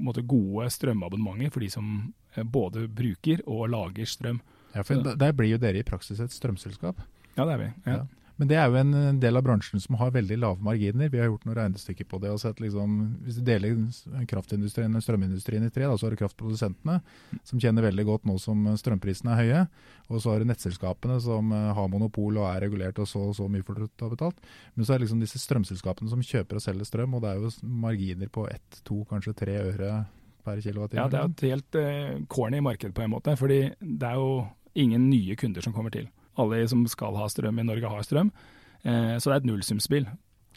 måtte, 0.00 0.24
gode 0.24 0.70
strømabonnementer 0.72 1.52
for 1.52 1.64
de 1.64 1.70
som 1.72 1.90
både 2.42 2.88
bruker 2.88 3.44
og 3.46 3.68
lager 3.70 4.08
strøm. 4.10 4.42
Ja, 4.74 4.82
for 4.82 5.14
Der 5.14 5.32
blir 5.32 5.52
jo 5.52 5.62
dere 5.62 5.78
i 5.78 5.86
praksis 5.86 6.20
et 6.20 6.34
strømselskap? 6.34 6.98
Ja, 7.36 7.44
det 7.44 7.52
er 7.54 7.58
vi. 7.58 7.70
Ja. 7.86 7.96
Ja. 8.02 8.24
Men 8.34 8.48
det 8.50 8.56
er 8.58 8.66
jo 8.66 8.78
en 8.80 9.18
del 9.22 9.38
av 9.38 9.44
bransjen 9.46 9.78
som 9.78 9.94
har 10.00 10.10
veldig 10.14 10.36
lave 10.42 10.66
marginer. 10.66 11.10
Vi 11.10 11.20
har 11.20 11.28
gjort 11.28 11.44
noen 11.46 11.54
regnestykker 11.54 12.08
på 12.10 12.18
det. 12.18 12.32
og 12.34 12.40
sett 12.42 12.58
liksom, 12.58 12.96
Hvis 13.22 13.38
du 13.38 13.44
deler 13.46 13.76
kraftindustrien 14.26 14.96
og 14.98 15.04
strømindustrien 15.06 15.62
i 15.62 15.70
tre, 15.70 15.86
da, 15.86 15.94
så 15.94 16.08
har 16.08 16.14
du 16.14 16.18
kraftprodusentene, 16.18 16.98
som 17.46 17.62
kjenner 17.62 17.86
veldig 17.86 18.06
godt 18.08 18.26
nå 18.26 18.34
som 18.42 18.66
strømprisene 18.80 19.36
er 19.36 19.38
høye. 19.38 19.60
Og 20.10 20.18
så 20.18 20.32
har 20.32 20.42
du 20.42 20.50
nettselskapene 20.50 21.20
som 21.22 21.54
eh, 21.54 21.70
har 21.78 21.92
monopol 21.92 22.42
og 22.42 22.48
er 22.50 22.66
regulert 22.66 22.98
og 22.98 23.06
så, 23.08 23.22
så 23.38 23.46
mye 23.46 23.66
for 23.66 23.86
å 23.86 23.88
ta 23.94 24.10
betalt. 24.10 24.42
Men 24.74 24.82
så 24.82 24.94
er 24.94 24.98
det 24.98 25.06
liksom 25.06 25.22
disse 25.22 25.38
strømselskapene 25.38 26.10
som 26.10 26.26
kjøper 26.26 26.58
og 26.58 26.66
selger 26.66 26.90
strøm, 26.90 27.14
og 27.14 27.22
det 27.22 27.30
er 27.30 27.38
jo 27.38 27.54
marginer 27.86 28.34
på 28.34 28.48
ett, 28.50 28.82
to, 28.82 29.04
kanskje 29.10 29.38
tre 29.44 29.60
øre 29.62 29.94
per 30.44 30.60
kilowattime. 30.64 31.02
Ja, 31.02 31.08
det 31.10 31.20
er 31.20 31.30
et 31.30 31.46
helt 31.48 31.78
eh, 31.80 32.18
corny 32.32 32.60
marked 32.64 32.94
på 32.96 33.04
en 33.04 33.14
måte. 33.14 33.36
fordi 33.40 33.62
det 33.80 34.10
er 34.10 34.20
jo 34.20 34.44
ingen 34.74 35.08
nye 35.10 35.36
kunder 35.36 35.64
som 35.64 35.72
kommer 35.72 35.90
til. 35.94 36.08
Alle 36.38 36.64
som 36.68 36.86
skal 36.90 37.16
ha 37.16 37.28
strøm 37.30 37.58
i 37.62 37.66
Norge, 37.66 37.88
har 37.88 38.06
strøm. 38.06 38.32
Eh, 38.82 39.16
så 39.18 39.30
det 39.30 39.34
er 39.34 39.42
et 39.42 39.50
nullsumspill. 39.50 40.08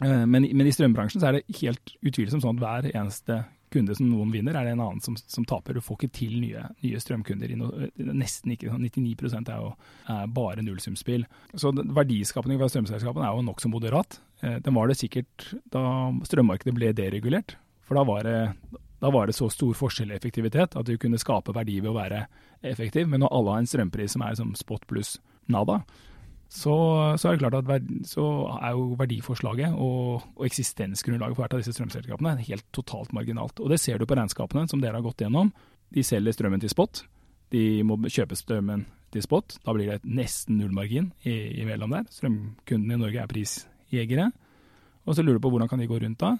Eh, 0.04 0.24
men, 0.26 0.46
men, 0.46 0.66
i 0.66 0.74
strømbransjen 0.74 1.22
så 1.22 1.30
er 1.30 1.38
det 1.38 1.60
helt 1.62 1.94
utvilsomt 2.06 2.44
sånn 2.44 2.58
at 2.58 2.64
hver 2.64 2.90
eneste 2.92 3.44
kunde 3.72 3.94
som 3.96 4.08
noen 4.08 4.30
vinner, 4.32 4.56
er 4.56 4.64
det 4.64 4.74
en 4.74 4.82
annen 4.84 5.02
som, 5.04 5.16
som 5.28 5.44
taper. 5.48 5.76
Du 5.76 5.84
får 5.84 5.98
ikke 5.98 6.16
til 6.16 6.38
nye, 6.40 6.64
nye 6.84 7.00
strømkunder. 7.02 7.52
No, 7.60 7.68
nesten 8.16 8.54
ikke. 8.54 8.72
99 8.72 9.28
sånn 9.34 9.48
er 9.52 9.60
jo 9.60 9.72
er 10.14 10.32
bare 10.34 10.64
nullsumspill. 10.64 11.26
Så 11.52 11.74
verdiskapningen 11.76 12.62
fra 12.62 12.70
strømselskapene 12.72 13.28
er 13.28 13.36
jo 13.36 13.46
nokså 13.48 13.70
moderat. 13.72 14.20
Eh, 14.42 14.58
den 14.64 14.76
var 14.76 14.88
det 14.88 14.98
sikkert 15.00 15.50
da 15.74 15.82
strømmarkedet 16.28 16.76
ble 16.76 16.94
deregulert. 16.96 17.58
For 17.88 17.98
da 17.98 18.04
var 18.08 18.24
det 18.28 18.38
da 18.98 19.10
var 19.14 19.28
det 19.28 19.36
så 19.38 19.48
stor 19.52 19.76
forskjell 19.78 20.10
i 20.10 20.16
effektivitet 20.18 20.74
at 20.76 20.86
du 20.86 20.96
kunne 20.98 21.20
skape 21.20 21.54
verdi 21.54 21.78
ved 21.80 21.92
å 21.92 21.98
være 21.98 22.24
effektiv. 22.66 23.06
Men 23.08 23.22
når 23.22 23.34
alle 23.34 23.54
har 23.54 23.62
en 23.62 23.70
strømpris 23.70 24.16
som 24.16 24.24
er 24.26 24.38
som 24.38 24.54
spot 24.58 24.86
pluss 24.90 25.16
nada, 25.46 25.80
så, 26.48 26.74
så, 27.20 27.28
er 27.28 27.36
det 27.36 27.42
klart 27.42 27.58
at 27.58 27.68
verdi, 27.68 27.98
er 28.00 28.72
jo 28.72 28.84
verdiforslaget 28.98 29.74
og, 29.76 30.24
og 30.32 30.46
eksistensgrunnlaget 30.48 31.36
for 31.36 31.44
hvert 31.44 31.56
av 31.58 31.62
disse 31.62 31.76
strømselskapene 31.76 32.46
helt 32.46 32.64
totalt 32.74 33.12
marginalt. 33.14 33.60
Og 33.60 33.70
det 33.70 33.80
ser 33.82 34.00
du 34.00 34.08
på 34.08 34.16
regnskapene 34.16 34.64
som 34.70 34.80
dere 34.82 34.96
har 34.96 35.04
gått 35.04 35.22
gjennom. 35.22 35.52
De 35.94 36.04
selger 36.04 36.34
strømmen 36.34 36.64
til 36.64 36.72
spot. 36.72 37.04
De 37.52 37.84
må 37.86 38.00
kjøpe 38.08 38.36
strømmen 38.36 38.86
til 39.12 39.24
spot. 39.24 39.60
Da 39.64 39.76
blir 39.76 39.92
det 39.92 40.08
nesten 40.08 40.58
null 40.58 40.72
margin 40.74 41.12
imellom 41.24 41.94
der. 41.94 42.08
Strømkundene 42.16 42.96
i 42.96 43.02
Norge 43.04 43.22
er 43.22 43.30
prisjegere. 43.30 44.30
Og 45.04 45.16
så 45.16 45.24
lurer 45.24 45.38
du 45.38 45.44
på 45.44 45.52
hvordan 45.52 45.70
kan 45.70 45.80
de 45.80 45.88
gå 45.88 46.00
rundt 46.00 46.20
da? 46.20 46.34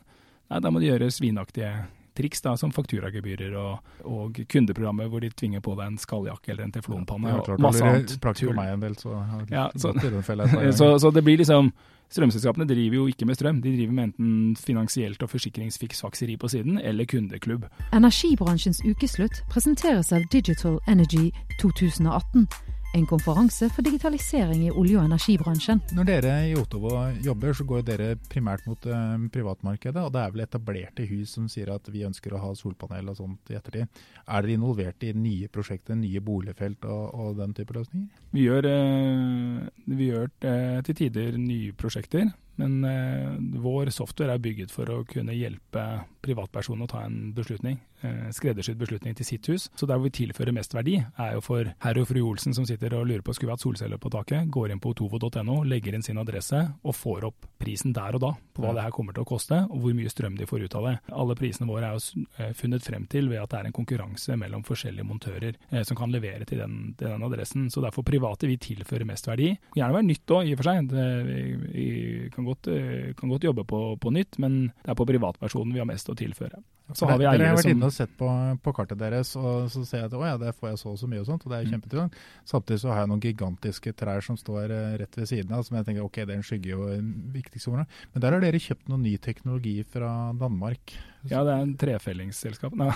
Nei, 0.49 0.61
Da 0.65 0.73
må 0.73 0.81
de 0.81 0.89
gjøre 0.89 1.13
svinaktige 1.13 1.73
triks, 2.19 2.43
da, 2.45 2.55
som 2.61 2.73
fakturagebyrer 2.75 3.55
og, 3.59 3.93
og 4.09 4.41
kundeprogrammer 4.51 5.11
hvor 5.11 5.23
de 5.25 5.31
tvinger 5.33 5.63
på 5.65 5.77
deg 5.79 5.95
en 5.95 6.01
skalljakke 6.01 6.55
eller 6.55 6.69
en 6.69 6.75
teflonpanne. 6.75 7.37
Ja, 7.37 7.45
og 7.45 7.63
masse 7.63 7.85
annet. 7.85 8.17
Praktisk 8.23 8.51
for 8.51 8.59
meg 8.59 8.75
en 8.75 8.83
del, 8.83 8.99
så, 8.99 9.15
ja, 9.53 9.69
så, 9.77 9.95
så, 10.81 10.91
så 10.99 11.15
det 11.15 11.25
blir 11.27 11.41
liksom 11.41 11.73
Strømselskapene 12.09 12.65
driver 12.65 12.97
jo 12.97 13.07
ikke 13.07 13.27
med 13.29 13.37
strøm, 13.37 13.59
de 13.61 13.75
driver 13.77 13.93
med 13.93 14.05
enten 14.05 14.57
finansielt 14.57 15.23
og 15.23 15.29
forsikringsfiksfakseri 15.29 16.39
på 16.41 16.49
siden, 16.49 16.79
eller 16.81 17.05
kundeklubb. 17.05 17.67
Energibransjens 17.93 18.81
ukeslutt 18.81 19.43
presenteres 19.53 20.13
av 20.17 20.25
Digital 20.33 20.79
Energy 20.89 21.29
2018 21.61 22.49
en 22.95 23.07
konferanse 23.07 23.69
for 23.73 23.85
digitalisering 23.85 24.65
i 24.67 24.71
olje- 24.71 24.99
og 24.99 25.05
energibransjen. 25.05 25.81
Når 25.97 26.09
dere 26.09 26.35
i 26.49 26.55
Otovo 26.57 26.93
jobber, 27.25 27.53
så 27.55 27.67
går 27.69 27.85
dere 27.87 28.09
primært 28.31 28.65
mot 28.69 28.89
uh, 28.89 29.15
privatmarkedet. 29.33 30.01
Og 30.03 30.13
det 30.15 30.23
er 30.23 30.35
vel 30.35 30.45
etablerte 30.45 31.07
hus 31.11 31.37
som 31.37 31.49
sier 31.53 31.73
at 31.75 31.89
vi 31.93 32.07
ønsker 32.09 32.35
å 32.35 32.43
ha 32.43 32.55
solpanel 32.57 33.13
og 33.13 33.21
sånt 33.21 33.53
i 33.53 33.59
ettertid. 33.59 34.03
Er 34.25 34.45
dere 34.45 34.57
involvert 34.57 35.05
i 35.05 35.13
nye 35.17 35.51
prosjekter, 35.53 35.99
nye 35.99 36.23
boligfelt 36.25 36.89
og, 36.89 37.05
og 37.15 37.39
den 37.43 37.55
type 37.57 37.77
løsninger? 37.77 38.09
Vi 38.33 38.49
gjør, 38.49 38.71
uh, 38.73 39.89
vi 39.93 40.13
gjør 40.13 40.29
uh, 40.33 40.79
til 40.89 41.03
tider 41.05 41.41
nye 41.41 41.75
prosjekter. 41.77 42.31
Men 42.59 42.85
eh, 42.85 43.37
vår 43.63 43.93
software 43.95 44.35
er 44.35 44.43
bygget 44.43 44.75
for 44.75 44.91
å 44.91 45.05
kunne 45.09 45.37
hjelpe 45.37 45.85
privatpersoner 46.25 46.89
å 46.89 46.91
ta 46.91 47.05
en 47.07 47.31
beslutning, 47.37 47.79
eh, 48.03 48.29
skreddersydd 48.35 48.79
beslutning 48.81 49.15
til 49.17 49.27
sitt 49.27 49.47
hus. 49.51 49.69
Så 49.79 49.87
der 49.87 49.99
hvor 49.99 50.09
vi 50.09 50.17
tilfører 50.19 50.55
mest 50.55 50.75
verdi, 50.75 50.99
er 50.99 51.37
jo 51.37 51.45
for 51.45 51.71
herr 51.85 52.01
og 52.03 52.09
fru 52.11 52.21
Olsen 52.27 52.57
som 52.57 52.67
sitter 52.67 52.97
og 52.99 53.07
lurer 53.09 53.23
på 53.23 53.35
skulle 53.37 53.53
vi 53.53 53.57
hatt 53.57 53.65
solceller 53.65 54.03
på 54.03 54.11
taket, 54.13 54.51
går 54.51 54.75
inn 54.75 54.83
på 54.83 54.93
otovo.no, 54.95 55.63
legger 55.65 55.95
inn 55.95 56.05
sin 56.05 56.19
adresse 56.19 56.61
og 56.83 56.97
får 56.97 57.29
opp 57.31 57.49
prisen 57.59 57.95
der 57.95 58.19
og 58.19 58.25
da 58.27 58.33
på 58.55 58.65
hva 58.65 58.75
det 58.75 58.85
her 58.87 58.95
kommer 58.95 59.15
til 59.15 59.23
å 59.23 59.29
koste, 59.29 59.61
og 59.71 59.83
hvor 59.83 59.95
mye 59.95 60.11
strøm 60.11 60.37
de 60.39 60.47
får 60.49 60.67
ut 60.67 60.77
av 60.79 60.89
det. 60.89 60.95
Alle 61.23 61.37
prisene 61.39 61.69
våre 61.71 61.93
er 61.93 61.97
jo 61.97 62.25
eh, 62.39 62.53
funnet 62.59 62.85
frem 62.85 63.07
til 63.11 63.31
ved 63.31 63.43
at 63.43 63.53
det 63.53 63.61
er 63.61 63.71
en 63.71 63.77
konkurranse 63.77 64.37
mellom 64.41 64.65
forskjellige 64.67 65.07
montører 65.07 65.55
eh, 65.71 65.85
som 65.87 65.99
kan 65.99 66.13
levere 66.13 66.47
til 66.49 66.63
den, 66.65 66.79
til 66.99 67.13
den, 67.13 67.27
adressen. 67.29 67.69
Så 67.71 67.83
derfor 67.85 68.07
private 68.07 68.51
vi 68.51 68.59
tilfører 68.63 69.07
mest 69.09 69.29
verdi. 69.31 69.53
Gjerne 69.77 69.95
være 69.95 70.09
nytt 70.09 70.35
òg, 70.35 70.49
i 70.49 70.57
og 70.57 70.61
for 70.61 70.71
seg. 70.71 70.91
Det, 70.91 71.07
vi, 71.29 71.41
vi 71.69 71.89
kan 72.35 72.48
godt, 72.49 72.71
eh, 72.73 73.13
kan 73.19 73.31
godt 73.31 73.47
jobbe 73.47 73.65
på, 73.69 73.81
på, 74.01 74.13
nytt, 74.15 74.41
men 74.43 74.67
det 74.83 74.93
er 74.93 74.99
på 74.99 75.07
privatpersonen 75.09 75.75
vi 75.77 75.83
har 75.83 75.89
mest 75.89 76.11
å 76.11 76.17
tilføre. 76.19 76.61
Så 76.97 77.05
har 77.05 77.19
vi 77.21 77.27
Dere 77.27 77.51
har 77.51 77.59
vært 77.59 77.69
inne 77.69 77.89
og 77.91 77.93
sett 77.93 78.13
på, 78.17 78.27
på, 78.65 78.73
kartet 78.73 78.97
deres, 79.01 79.35
og 79.37 79.67
så 79.73 79.83
ser 79.85 80.03
jeg 80.03 80.09
at 80.09 80.15
å 80.17 80.23
ja, 80.25 80.39
der 80.41 80.55
får 80.57 80.71
jeg 80.71 80.79
så 80.81 80.95
og 80.95 81.01
så 81.01 81.09
mye 81.11 81.21
og 81.21 81.29
sånt, 81.29 81.45
og 81.45 81.53
det 81.53 81.59
er 81.59 81.69
kjempetilgang. 81.75 82.09
mm. 82.09 82.47
Samtidig 82.49 82.81
så 82.81 82.93
har 82.95 83.03
jeg 83.03 83.11
noen 83.11 83.25
gigantiske 83.27 83.93
trær 83.99 84.25
som 84.25 84.39
står 84.41 84.73
eh, 84.73 84.97
rett 85.03 85.21
ved 85.21 85.29
siden 85.29 85.53
av, 85.53 85.67
som 85.67 85.77
jeg 85.77 85.89
tenker 85.89 86.07
ok, 86.07 86.23
det 86.23 86.33
er 86.33 86.41
en 86.41 86.49
skygge 86.49 86.79
og 86.79 86.95
en 86.95 87.13
viktigste 87.35 87.73
området. 87.73 88.01
Men 88.15 88.25
der 88.25 88.37
har 88.37 88.45
dere 88.47 88.63
kjøpt 88.65 88.89
noe 88.89 89.03
ny 89.03 89.15
teknologi 89.21 89.77
fra 89.93 90.13
Danmark. 90.41 90.97
Ja, 91.29 91.43
det 91.45 91.53
er 91.53 91.67
en 91.67 91.77
trefellingsselskap. 91.77 92.77
Nei, 92.79 92.89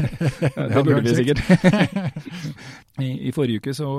det 0.74 0.82
burde 0.82 1.04
vi 1.06 1.14
sikkert. 1.20 1.44
I, 3.04 3.12
I 3.28 3.34
forrige 3.36 3.62
uke 3.62 3.76
så 3.78 3.92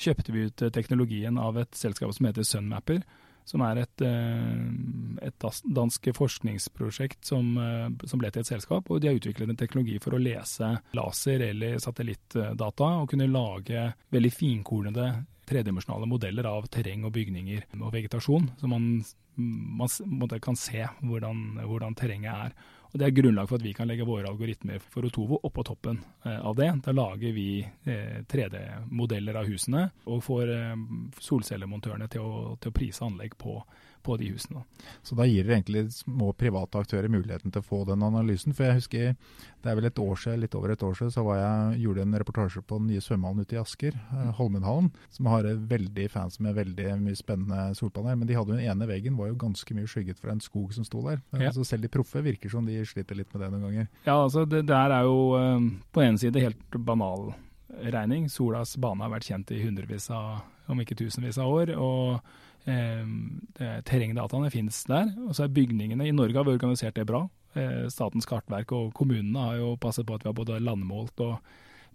kjøpte 0.00 0.34
vi 0.34 0.46
ut 0.48 0.64
teknologien 0.74 1.38
av 1.40 1.58
et 1.60 1.74
selskap 1.76 2.14
som 2.14 2.30
heter 2.30 2.46
Sunmapper 2.46 3.02
som 3.48 3.62
er 3.66 3.82
et, 3.82 4.04
eh, 4.06 5.26
et 5.26 5.46
dansk 5.74 6.10
forskningsprosjekt 6.16 7.24
som, 7.26 7.56
eh, 7.58 7.88
som, 8.06 8.18
ble 8.18 8.30
til 8.30 8.40
et 8.40 8.52
selskap. 8.52 8.90
og 8.90 9.00
De 9.00 9.08
har 9.08 9.18
utviklet 9.18 9.48
en 9.48 9.56
teknologi 9.56 9.98
for 9.98 10.12
å 10.12 10.22
lese 10.22 10.80
laser- 10.94 11.48
eller 11.50 11.78
satellittdata 11.78 13.02
og 13.02 13.10
kunne 13.10 13.30
lage 13.30 13.94
veldig 14.12 14.32
finkornede 14.32 15.26
tredimensjonale 15.50 16.06
modeller 16.06 16.46
av 16.46 16.68
terreng 16.70 17.04
og 17.04 17.12
bygninger 17.12 17.64
og 17.80 17.92
vegetasjon. 17.92 18.50
Så 18.60 18.68
man, 18.70 19.04
man 19.36 20.40
kan 20.40 20.56
se 20.56 20.86
hvordan, 21.02 21.60
hvordan 21.66 21.96
terrenget 21.98 22.34
er. 22.34 22.52
Og 22.90 22.98
Det 22.98 23.06
er 23.06 23.14
grunnlag 23.14 23.48
for 23.48 23.60
at 23.60 23.64
vi 23.64 23.72
kan 23.76 23.86
legge 23.86 24.06
våre 24.06 24.26
algoritmer 24.30 24.82
for 24.82 25.06
Otovo 25.06 25.38
oppå 25.46 25.62
toppen 25.66 26.00
eh, 26.24 26.40
av 26.40 26.56
det. 26.58 26.70
Da 26.84 26.94
lager 26.94 27.32
vi 27.36 27.62
3D-modeller 27.84 29.36
eh, 29.36 29.40
av 29.40 29.46
husene 29.46 29.84
og 30.10 30.24
får 30.26 30.50
eh, 30.56 30.74
solcellemontørene 31.22 32.10
til 32.10 32.26
å, 32.26 32.56
til 32.58 32.72
å 32.72 32.76
prise 32.80 33.06
anlegg 33.06 33.38
på 33.38 33.60
på 34.02 34.16
de 34.20 34.30
husene. 34.32 34.64
Så 35.02 35.16
da 35.18 35.26
gir 35.28 35.44
dere 35.44 35.58
egentlig 35.58 35.92
små 35.94 36.32
private 36.36 36.80
aktører 36.80 37.10
muligheten 37.12 37.52
til 37.52 37.62
å 37.62 37.66
få 37.66 37.82
den 37.88 38.04
analysen. 38.06 38.54
For 38.56 38.68
jeg 38.68 38.80
husker 38.80 39.14
det 39.60 39.68
er 39.68 39.76
vel 39.76 39.88
et 39.90 40.00
år 40.00 40.16
siden, 40.16 40.40
litt 40.40 40.54
over 40.56 40.72
et 40.72 40.82
år 40.82 40.94
siden 40.96 41.12
så 41.12 41.24
var 41.26 41.36
jeg, 41.40 41.80
gjorde 41.84 42.04
en 42.06 42.18
reportasje 42.22 42.62
på 42.64 42.78
den 42.80 42.88
nye 42.88 43.04
svømmehallen 43.04 43.44
ute 43.44 43.56
i 43.56 43.60
Asker, 43.60 43.98
eh, 43.98 44.30
Holmenhallen, 44.38 44.88
som 45.12 45.28
har 45.32 45.48
veldig 45.72 46.06
fans 46.12 46.40
med 46.40 46.56
veldig 46.56 46.94
mye 47.02 47.18
spennende 47.18 47.76
solpanel. 47.76 48.16
Men 48.20 48.30
de 48.30 48.38
hadde 48.38 48.54
jo 48.54 48.60
den 48.60 48.70
ene 48.72 48.88
veggen 48.88 49.18
var 49.20 49.28
jo 49.28 49.38
ganske 49.40 49.76
mye 49.76 49.90
skygget 49.90 50.20
fra 50.22 50.32
en 50.32 50.40
skog 50.44 50.72
som 50.76 50.86
sto 50.88 51.04
der. 51.04 51.20
Ja. 51.36 51.52
Så 51.52 51.66
selv 51.68 51.84
de 51.84 51.92
proffe 51.92 52.24
virker 52.24 52.52
som 52.52 52.64
de 52.68 52.78
sliter 52.88 53.18
litt 53.18 53.32
med 53.34 53.44
det 53.44 53.52
noen 53.52 53.66
ganger. 53.68 53.92
Ja, 54.06 54.16
altså 54.16 54.46
det 54.48 54.64
der 54.70 54.96
er 54.96 55.08
jo 55.08 55.20
eh, 55.36 55.70
på 55.92 56.04
en 56.06 56.20
side 56.20 56.40
helt 56.40 56.80
banal 56.88 57.32
regning. 57.78 58.28
Solas 58.32 58.76
bane 58.80 59.04
har 59.04 59.12
vært 59.12 59.28
kjent 59.28 59.52
i 59.54 59.60
hundrevis 59.62 60.08
av, 60.14 60.40
om 60.70 60.80
ikke 60.80 60.98
tusenvis 60.98 61.38
av 61.40 61.52
år. 61.52 61.74
og 61.76 62.20
terrengdataene 62.66 64.50
finnes 64.52 64.82
der. 64.86 65.08
Og 65.26 65.32
så 65.36 65.46
er 65.46 65.54
bygningene 65.54 66.06
I 66.06 66.12
Norge 66.14 66.36
har 66.36 66.44
vi 66.46 66.52
organisert 66.54 66.98
det 66.98 67.06
bra. 67.08 67.24
Eh, 67.58 67.88
Statens 67.90 68.28
kartverk 68.30 68.70
og 68.76 68.92
kommunene 68.94 69.42
har 69.42 69.58
jo 69.58 69.74
passet 69.80 70.06
på 70.06 70.14
at 70.14 70.22
vi 70.22 70.30
har 70.30 70.38
både 70.38 70.60
landmålt 70.62 71.22
og 71.24 71.38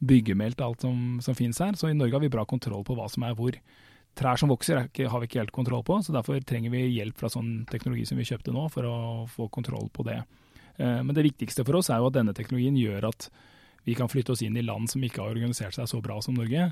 byggemeldt 0.04 0.60
alt 0.62 0.84
som, 0.84 1.20
som 1.24 1.38
finnes 1.38 1.60
her. 1.64 1.78
Så 1.80 1.90
i 1.90 1.96
Norge 1.96 2.18
har 2.18 2.24
vi 2.24 2.32
bra 2.34 2.44
kontroll 2.50 2.84
på 2.88 2.98
hva 2.98 3.08
som 3.12 3.24
er 3.28 3.38
hvor. 3.38 3.56
Trær 4.16 4.40
som 4.40 4.52
vokser 4.52 4.80
har 4.80 5.22
vi 5.22 5.28
ikke 5.28 5.42
helt 5.42 5.56
kontroll 5.56 5.84
på, 5.84 6.00
så 6.04 6.14
derfor 6.16 6.40
trenger 6.48 6.72
vi 6.72 6.86
hjelp 6.88 7.18
fra 7.20 7.32
sånn 7.32 7.66
teknologi 7.68 8.06
som 8.08 8.20
vi 8.20 8.28
kjøpte 8.28 8.54
nå, 8.56 8.68
for 8.72 8.88
å 8.88 8.98
få 9.32 9.50
kontroll 9.52 9.90
på 9.92 10.06
det. 10.08 10.22
Eh, 10.78 11.02
men 11.04 11.16
det 11.16 11.28
viktigste 11.30 11.66
for 11.68 11.80
oss 11.80 11.92
er 11.92 12.04
jo 12.04 12.12
at 12.12 12.18
denne 12.20 12.36
teknologien 12.36 12.80
gjør 12.80 13.10
at 13.12 13.30
vi 13.86 13.96
kan 13.96 14.10
flytte 14.12 14.34
oss 14.34 14.44
inn 14.44 14.58
i 14.58 14.66
land 14.66 14.90
som 14.92 15.04
ikke 15.04 15.22
har 15.22 15.36
organisert 15.36 15.78
seg 15.78 15.88
så 15.88 16.02
bra 16.04 16.18
som 16.24 16.36
Norge 16.36 16.72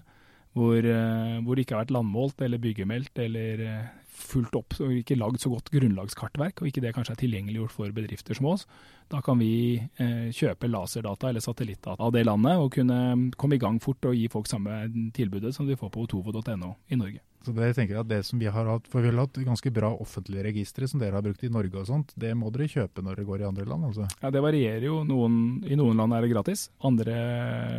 hvor, 0.53 0.77
eh, 0.77 1.41
hvor, 1.41 1.55
det 1.55 1.65
ikke 1.65 1.77
har 1.77 1.85
vært 1.85 1.97
landmålt 1.97 2.41
eller 2.45 2.61
byggemeldt 2.61 3.21
eller 3.23 3.65
eh, 3.65 3.91
fulgt 4.13 4.55
opp 4.57 4.77
og 4.81 4.93
ikke 4.93 5.17
lagd 5.17 5.41
så 5.41 5.51
godt 5.51 5.71
grunnlagskartverk, 5.73 6.61
og 6.61 6.69
ikke 6.69 6.83
det 6.83 6.93
kanskje 6.95 7.15
er 7.15 7.21
tilgjengeliggjort 7.23 7.73
for 7.73 7.95
bedrifter 7.95 8.37
som 8.37 8.51
oss. 8.53 8.67
Da 9.11 9.21
kan 9.25 9.41
vi 9.41 9.81
eh, 9.81 10.29
kjøpe 10.33 10.69
laserdata 10.69 11.29
eller 11.29 11.43
satellittdata 11.43 12.01
av 12.01 12.13
det 12.15 12.25
landet 12.27 12.61
og 12.61 12.71
kunne 12.77 13.33
komme 13.39 13.57
i 13.57 13.61
gang 13.61 13.81
fort 13.83 14.05
og 14.09 14.17
gi 14.17 14.29
folk 14.31 14.49
samme 14.49 14.85
tilbudet 15.17 15.53
som 15.55 15.69
de 15.69 15.77
får 15.79 15.93
på 15.93 16.05
otovo.no 16.07 16.75
i 16.89 16.99
Norge. 16.99 17.23
Så 17.43 17.51
dere 17.51 17.75
tenker 17.75 17.97
at 17.99 18.07
det 18.07 18.21
som 18.23 18.39
vi 18.39 18.47
har 18.47 18.69
hatt, 18.69 18.85
for 18.87 19.03
vi 19.03 19.09
har 19.11 19.25
hatt 19.25 19.35
ganske 19.43 19.71
bra 19.75 19.89
offentlige 19.99 20.45
registre 20.45 20.87
som 20.87 21.01
dere 21.01 21.17
har 21.17 21.25
brukt 21.25 21.43
i 21.43 21.51
Norge 21.51 21.81
og 21.81 21.89
sånt, 21.89 22.13
det 22.15 22.31
må 22.39 22.53
dere 22.55 22.69
kjøpe 22.71 23.03
når 23.03 23.19
dere 23.19 23.27
går 23.27 23.43
i 23.43 23.47
andre 23.49 23.67
land? 23.67 23.89
altså? 23.89 24.07
Ja, 24.21 24.31
Det 24.31 24.43
varierer 24.45 24.87
jo. 24.87 25.01
Noen, 25.03 25.35
I 25.67 25.75
noen 25.75 25.99
land 25.99 26.15
er 26.15 26.23
det 26.23 26.31
gratis. 26.31 26.69
Andre 26.87 27.17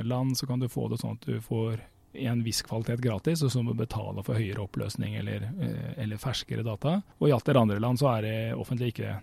land 0.05 0.37
så 0.37 0.51
kan 0.51 0.61
du 0.61 0.69
få 0.69 0.91
det 0.93 1.01
sånn 1.01 1.17
at 1.17 1.25
du 1.25 1.41
får 1.41 1.81
i 2.15 2.27
en 2.31 2.43
viss 2.45 2.63
kvalitet 2.63 3.03
gratis, 3.03 3.43
og 3.43 3.53
så 3.53 3.63
må 3.63 3.75
du 3.75 3.83
betale 3.83 4.23
for 4.27 4.39
høyere 4.39 4.63
oppløsning 4.65 5.17
eller, 5.21 5.49
eh, 5.61 5.93
eller 6.05 6.21
ferskere 6.23 6.65
data. 6.67 7.01
Og 7.19 7.29
i 7.29 7.35
alt 7.35 7.45
det 7.47 7.57
andre 7.59 7.81
land 7.83 8.01
så 8.01 8.11
er 8.17 8.27
det 8.27 8.39
offentlig 8.55 8.93
ikke 8.95 9.19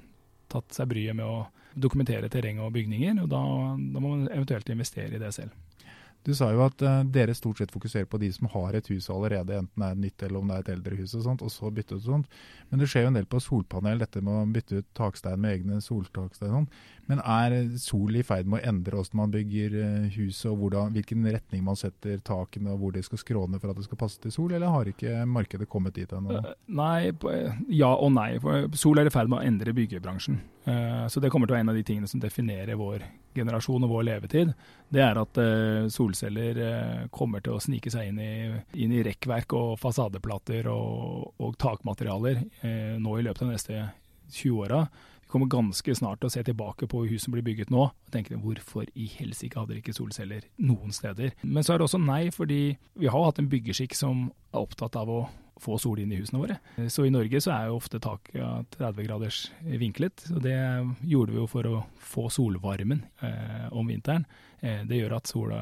tatt 0.51 0.75
seg 0.75 0.89
bryet 0.91 1.15
med 1.15 1.25
å 1.25 1.47
dokumentere 1.71 2.30
terreng 2.30 2.60
og 2.60 2.73
bygninger, 2.75 3.23
og 3.23 3.30
da, 3.32 3.41
da 3.80 4.04
må 4.04 4.15
man 4.15 4.30
eventuelt 4.32 4.69
investere 4.73 5.15
i 5.15 5.21
det 5.21 5.32
selv. 5.36 5.56
Du 6.21 6.36
sa 6.38 6.51
jo 6.54 6.62
at 6.62 6.82
uh, 6.86 6.99
dere 7.10 7.34
stort 7.34 7.58
sett 7.58 7.71
fokuserer 7.73 8.06
på 8.06 8.19
de 8.21 8.27
som 8.34 8.45
har 8.54 8.75
et 8.77 8.89
hus 8.91 9.08
allerede, 9.10 9.56
enten 9.58 9.82
det 9.82 9.88
er 9.88 10.01
nytt 10.04 10.25
eller 10.27 10.41
om 10.41 10.51
det 10.51 10.58
er 10.58 10.65
et 10.65 10.73
eldre 10.75 10.99
hus, 10.99 11.15
og 11.17 11.23
sånt, 11.25 11.41
og 11.41 11.49
så 11.49 11.71
bytte 11.73 11.97
ut 11.97 12.06
sånt. 12.06 12.36
Men 12.69 12.82
det 12.82 12.89
skjer 12.91 13.08
jo 13.08 13.12
en 13.13 13.17
del 13.17 13.30
på 13.30 13.41
solpanel, 13.41 14.04
dette 14.04 14.21
med 14.21 14.38
å 14.38 14.43
bytte 14.54 14.84
ut 14.84 14.89
takstein 14.97 15.41
med 15.41 15.56
egne 15.56 15.80
soltakstein. 15.82 16.67
Men 17.10 17.22
er 17.24 17.56
sol 17.82 18.16
i 18.16 18.24
ferd 18.26 18.50
med 18.50 18.62
å 18.62 18.70
endre 18.72 19.00
hvordan 19.00 19.20
man 19.22 19.34
bygger 19.34 19.78
uh, 19.78 20.08
huset, 20.16 20.48
og 20.52 20.62
hvordan, 20.62 20.94
hvilken 20.96 21.28
retning 21.34 21.66
man 21.66 21.80
setter 21.80 22.22
takene, 22.26 22.76
og 22.76 22.84
hvor 22.84 22.96
de 22.96 23.04
skal 23.06 23.22
skråne 23.22 23.60
for 23.62 23.74
at 23.74 23.80
det 23.80 23.88
skal 23.88 24.00
passe 24.00 24.22
til 24.22 24.34
sol, 24.36 24.54
eller 24.54 24.74
har 24.74 24.92
ikke 24.92 25.26
markedet 25.30 25.70
kommet 25.72 25.98
dit 25.98 26.14
ennå? 26.16 26.40
Uh, 26.40 26.54
nei, 26.82 27.12
ja 27.74 27.92
og 27.96 28.14
nei. 28.16 28.34
Sol 28.80 29.02
er 29.02 29.10
i 29.10 29.14
ferd 29.14 29.32
med 29.32 29.42
å 29.42 29.46
endre 29.48 29.76
byggebransjen. 29.76 30.42
Eh, 30.64 31.08
så 31.08 31.20
det 31.20 31.32
kommer 31.34 31.50
til 31.50 31.56
å 31.56 31.58
være 31.58 31.66
en 31.66 31.72
av 31.74 31.78
de 31.78 31.84
tingene 31.86 32.10
som 32.10 32.22
definerer 32.22 32.78
vår 32.78 33.06
generasjon 33.34 33.88
og 33.88 33.94
vår 33.96 34.04
levetid. 34.12 34.52
Det 34.94 35.02
er 35.02 35.18
at 35.18 35.40
eh, 35.42 35.88
solceller 35.90 36.60
eh, 36.66 37.06
kommer 37.14 37.42
til 37.42 37.58
å 37.58 37.64
snike 37.64 37.94
seg 37.94 38.12
inn 38.12 38.20
i, 38.22 38.34
inn 38.84 38.94
i 38.94 39.02
rekkverk 39.08 39.56
og 39.58 39.72
fasadeplater 39.82 40.70
og, 40.70 41.32
og 41.42 41.58
takmaterialer 41.62 42.44
nå 43.02 43.18
i 43.18 43.26
løpet 43.26 43.42
av 43.42 43.50
de 43.50 43.56
neste 43.56 43.80
20 44.32 44.62
åra 44.62 44.84
kommer 45.32 45.52
ganske 45.52 45.96
snart 45.98 46.22
til 46.22 46.30
å 46.30 46.34
se 46.34 46.44
tilbake 46.46 46.88
på 46.91 47.06
hus 47.10 47.26
som 47.26 47.36
blir 47.36 47.46
bygget 47.46 47.72
nå, 47.74 47.88
og 47.89 48.13
tenke 48.13 48.39
hvorfor 48.39 48.89
i 48.94 49.08
helsike 49.15 49.60
hadde 49.60 49.74
dere 49.74 49.84
ikke 49.84 49.96
solceller 49.96 50.48
noen 50.62 50.94
steder? 50.96 51.36
Men 51.44 51.65
så 51.65 51.76
er 51.76 51.82
det 51.82 51.88
også 51.88 52.02
nei, 52.04 52.24
fordi 52.36 52.63
vi 53.00 53.12
har 53.12 53.28
hatt 53.28 53.41
en 53.41 53.52
byggeskikk 53.52 53.96
som 53.98 54.28
er 54.52 54.63
opptatt 54.63 55.00
av 55.00 55.12
å 55.12 55.22
få 55.62 55.78
sol 55.78 56.00
inn 56.02 56.12
i 56.13 56.17
husene 56.17 56.41
våre. 56.41 56.58
Så 56.89 57.06
i 57.06 57.12
Norge 57.13 57.41
så 57.44 57.54
er 57.54 57.70
jo 57.70 57.78
ofte 57.78 58.02
taket 58.02 58.78
30 58.78 59.06
graders 59.06 59.41
vinklet, 59.62 60.24
og 60.34 60.41
det 60.46 60.58
gjorde 61.06 61.36
vi 61.36 61.41
jo 61.41 61.50
for 61.50 61.70
å 61.70 61.84
få 62.13 62.28
solvarmen 62.34 63.04
eh, 63.22 63.67
om 63.70 63.91
vinteren. 63.91 64.26
Eh, 64.62 64.82
det 64.89 65.02
gjør 65.02 65.20
at 65.20 65.30
sola 65.30 65.62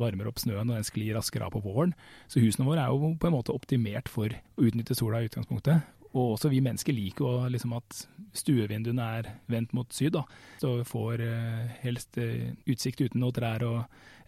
varmer 0.00 0.28
opp 0.30 0.40
snøen 0.40 0.68
og 0.68 0.76
den 0.76 0.86
sklir 0.86 1.14
raskere 1.16 1.48
av 1.48 1.54
på 1.56 1.64
våren. 1.64 1.94
Så 2.28 2.42
husene 2.44 2.68
våre 2.68 2.84
er 2.84 2.92
jo 2.92 3.14
på 3.20 3.30
en 3.30 3.36
måte 3.36 3.56
optimert 3.56 4.12
for 4.12 4.32
å 4.32 4.68
utnytte 4.68 4.96
sola 4.98 5.22
i 5.22 5.30
utgangspunktet. 5.30 5.88
Og 6.10 6.34
også 6.34 6.50
vi 6.50 6.62
mennesker 6.64 6.94
liker 6.94 7.26
jo 7.26 7.50
liksom 7.52 7.74
at 7.78 8.00
stuevinduene 8.34 9.10
er 9.18 9.28
vendt 9.50 9.74
mot 9.76 9.90
syd, 9.94 10.14
da. 10.16 10.24
Så 10.58 10.80
vi 10.80 10.86
får 10.88 11.22
eh, 11.26 11.76
helst 11.84 12.18
eh, 12.18 12.50
utsikt 12.70 13.02
uten 13.04 13.22
noe 13.22 13.34
trær 13.34 13.62
og 13.66 13.78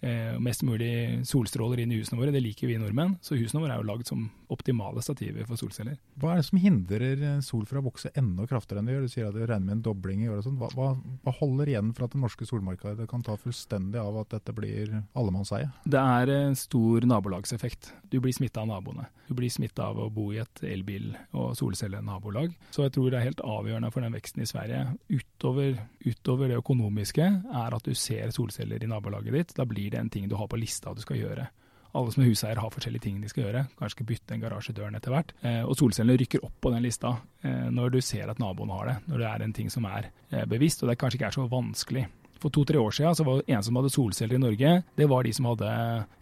eh, 0.03 0.38
mest 0.42 0.62
mulig 0.66 1.25
solstråler 1.27 1.83
inn 1.83 1.95
i 1.95 1.99
husene 1.99 2.21
våre. 2.21 2.35
Det 2.35 2.42
liker 2.45 2.71
vi 2.71 2.79
nordmenn. 2.79 3.16
Så 3.23 3.38
husene 3.38 3.64
våre 3.64 3.77
er 3.77 3.83
jo 3.83 3.90
lagd 3.90 4.11
som 4.11 4.29
optimale 4.53 5.03
stativer 5.05 5.47
for 5.49 5.61
solceller. 5.61 5.99
Hva 6.21 6.35
er 6.35 6.41
det 6.41 6.47
som 6.49 6.61
hindrer 6.62 7.25
sol 7.45 7.65
fra 7.69 7.81
å 7.81 7.87
vokse 7.87 8.12
enda 8.19 8.47
kraftigere 8.49 8.83
enn 8.83 8.91
det 8.91 8.97
gjør? 8.97 9.07
Du 9.07 9.12
sier 9.15 9.29
at 9.29 9.37
det 9.37 9.49
regner 9.49 9.69
med 9.69 9.77
en 9.79 9.85
dobling 9.87 10.25
i 10.25 10.29
året. 10.31 10.47
sånn. 10.47 10.59
Hva, 10.61 10.71
hva, 10.77 10.91
hva, 11.25 11.35
holder 11.41 11.73
igjen 11.73 11.93
for 11.97 12.07
at 12.07 12.15
det 12.15 12.23
norske 12.23 12.47
solmarkedet 12.49 13.09
kan 13.11 13.25
ta 13.27 13.37
fullstendig 13.41 14.01
av 14.01 14.21
at 14.23 14.35
dette 14.37 14.55
blir 14.57 14.93
allemannseie? 15.19 15.71
Det 15.85 16.01
er 16.01 16.35
en 16.37 16.59
stor 16.59 17.07
nabolagseffekt. 17.09 17.93
Du 18.12 18.21
blir 18.21 18.37
smitta 18.37 18.62
av 18.62 18.71
naboene. 18.71 19.09
Du 19.29 19.35
blir 19.38 19.53
smitta 19.53 19.88
av 19.88 20.01
å 20.03 20.11
bo 20.12 20.29
i 20.35 20.41
et 20.43 20.65
elbil- 20.69 21.15
og 21.33 21.57
solcellenabolag. 21.57 22.53
Så 22.75 22.87
jeg 22.87 22.95
tror 22.97 23.11
det 23.11 23.21
er 23.21 23.29
helt 23.31 23.45
avgjørende 23.47 23.93
for 23.95 24.05
den 24.05 24.15
veksten 24.17 24.45
i 24.45 24.49
Sverige, 24.49 24.85
utover, 25.09 25.79
utover 26.05 26.53
det 26.53 26.61
økonomiske, 26.61 27.29
er 27.65 27.77
at 27.77 27.88
du 27.88 27.95
ser 27.97 28.35
solceller 28.35 28.83
i 28.83 28.91
nabolaget 28.91 29.38
ditt. 29.38 29.57
Da 29.57 29.67
blir 29.69 29.93
det 29.93 30.01
en 30.01 30.12
ting 30.12 30.29
du 30.29 30.37
har 30.37 30.51
på 30.51 30.61
lista 30.61 30.95
du 30.95 31.03
skal 31.05 31.21
gjøre 31.21 31.49
alle 31.92 32.12
som 32.12 32.22
er 32.22 32.31
huseier 32.31 32.61
har 32.61 32.72
forskjellige 32.72 33.05
ting 33.05 33.20
de 33.20 33.28
skal 33.31 33.46
gjøre. 33.46 33.66
Kanskje 33.76 33.98
skal 33.98 34.09
bytte 34.09 34.37
en 34.37 34.42
garasjedøren 34.42 34.96
etter 34.96 35.12
hvert. 35.12 35.35
Eh, 35.44 35.61
og 35.61 35.76
solcellene 35.78 36.16
rykker 36.20 36.44
opp 36.46 36.57
på 36.64 36.72
den 36.72 36.85
lista 36.85 37.14
eh, 37.44 37.68
når 37.72 37.92
du 37.96 38.00
ser 38.05 38.33
at 38.33 38.40
naboen 38.40 38.72
har 38.72 38.88
det. 38.88 38.96
Når 39.12 39.22
det 39.22 39.28
er 39.28 39.44
en 39.44 39.55
ting 39.59 39.70
som 39.72 39.87
er 39.90 40.09
eh, 40.31 40.46
bevisst, 40.48 40.83
og 40.83 40.90
det 40.90 40.98
kanskje 41.00 41.20
ikke 41.20 41.31
er 41.31 41.37
så 41.37 41.46
vanskelig. 41.52 42.07
For 42.42 42.50
to-tre 42.50 42.81
år 42.81 42.96
siden 42.96 43.14
så 43.14 43.26
var 43.26 43.38
det 43.38 43.55
en 43.55 43.62
som 43.62 43.76
hadde 43.78 43.92
solceller 43.94 44.35
i 44.35 44.42
Norge, 44.42 44.70
det 44.98 45.07
var 45.07 45.22
de 45.22 45.35
som 45.37 45.46
hadde 45.46 45.74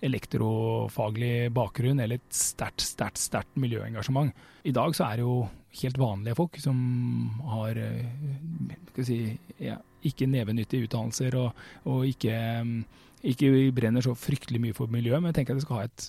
elektrofaglig 0.04 1.48
bakgrunn 1.56 2.02
eller 2.02 2.20
et 2.20 2.34
sterkt, 2.36 2.84
sterkt, 2.84 3.22
sterkt 3.22 3.56
miljøengasjement. 3.56 4.34
I 4.68 4.74
dag 4.76 4.92
så 4.98 5.06
er 5.06 5.20
det 5.20 5.24
jo 5.24 5.38
helt 5.80 6.00
vanlige 6.02 6.36
folk 6.36 6.58
som 6.60 6.76
har 7.54 7.80
skal 8.90 9.06
si, 9.06 9.20
ja, 9.64 9.78
ikke 10.04 10.28
nevenyttige 10.28 10.84
utdannelser 10.84 11.38
og, 11.40 11.64
og 11.88 12.04
ikke 12.10 12.36
ikke 13.26 13.50
brenner 13.76 14.04
så 14.04 14.14
fryktelig 14.16 14.60
mye 14.62 14.76
for 14.76 14.90
miljøet, 14.92 15.20
men 15.20 15.30
jeg 15.30 15.40
tenker 15.40 15.54
at 15.54 15.60
jeg 15.60 15.66
skal 15.66 15.80
ha 15.80 15.88
et, 15.88 16.06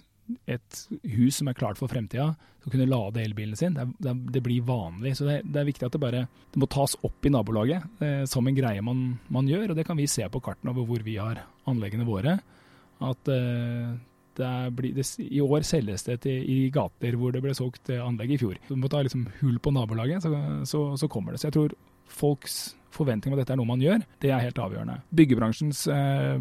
et 0.55 0.81
hus 1.17 1.39
som 1.39 1.49
er 1.51 1.57
klart 1.57 1.79
for 1.79 1.91
fremtida, 1.91 2.31
som 2.63 2.71
kunne 2.71 2.87
lade 2.89 3.23
elbilen 3.23 3.57
sin. 3.59 3.75
Det, 3.75 3.87
det, 4.05 4.13
det 4.37 4.43
blir 4.45 4.63
vanlig. 4.67 5.15
Så 5.17 5.27
det, 5.27 5.41
det, 5.47 5.59
er 5.59 5.67
viktig 5.67 5.87
at 5.87 5.95
det 5.95 6.03
bare 6.03 6.23
det 6.53 6.61
må 6.61 6.69
tas 6.71 6.95
opp 7.03 7.27
i 7.27 7.33
nabolaget 7.33 8.03
eh, 8.05 8.23
som 8.29 8.47
en 8.47 8.57
greie 8.57 8.83
man, 8.85 9.17
man, 9.33 9.49
gjør. 9.49 9.71
Og 9.71 9.79
det 9.79 9.87
kan 9.87 9.99
vi 9.99 10.07
se 10.11 10.27
på 10.31 10.43
kartene 10.43 10.73
over 10.73 10.87
hvor 10.87 11.05
vi 11.05 11.17
har 11.19 11.43
anleggene 11.69 12.07
våre. 12.07 12.37
At 13.01 13.31
eh, 13.33 14.69
blir, 14.71 14.99
I 15.27 15.41
år 15.43 15.65
selges 15.67 16.05
det 16.07 16.21
til, 16.23 16.45
i 16.47 16.69
gater 16.73 17.17
hvor 17.19 17.33
det 17.35 17.41
ble 17.43 17.55
solgt 17.57 17.91
anlegg 17.97 18.37
i 18.37 18.41
fjor. 18.41 18.61
Du 18.69 18.77
må 18.79 18.91
ta 18.91 19.03
liksom 19.03 19.27
hull 19.41 19.57
på 19.59 19.73
nabolaget, 19.75 20.23
så, 20.23 20.31
så, 20.69 20.85
så 20.97 21.09
kommer 21.11 21.35
det. 21.35 21.41
Så 21.41 21.49
jeg 21.49 21.57
tror 21.57 21.75
folks 22.11 22.61
forventning 22.91 23.31
om 23.31 23.37
at 23.39 23.45
dette 23.45 23.55
er 23.55 23.59
noe 23.59 23.69
man 23.69 23.83
gjør, 23.83 24.01
det 24.23 24.31
er 24.31 24.43
helt 24.43 24.59
avgjørende. 24.59 24.97
Byggebransjens 25.15 25.85
eh, 25.91 26.31
Eh, 26.31 26.39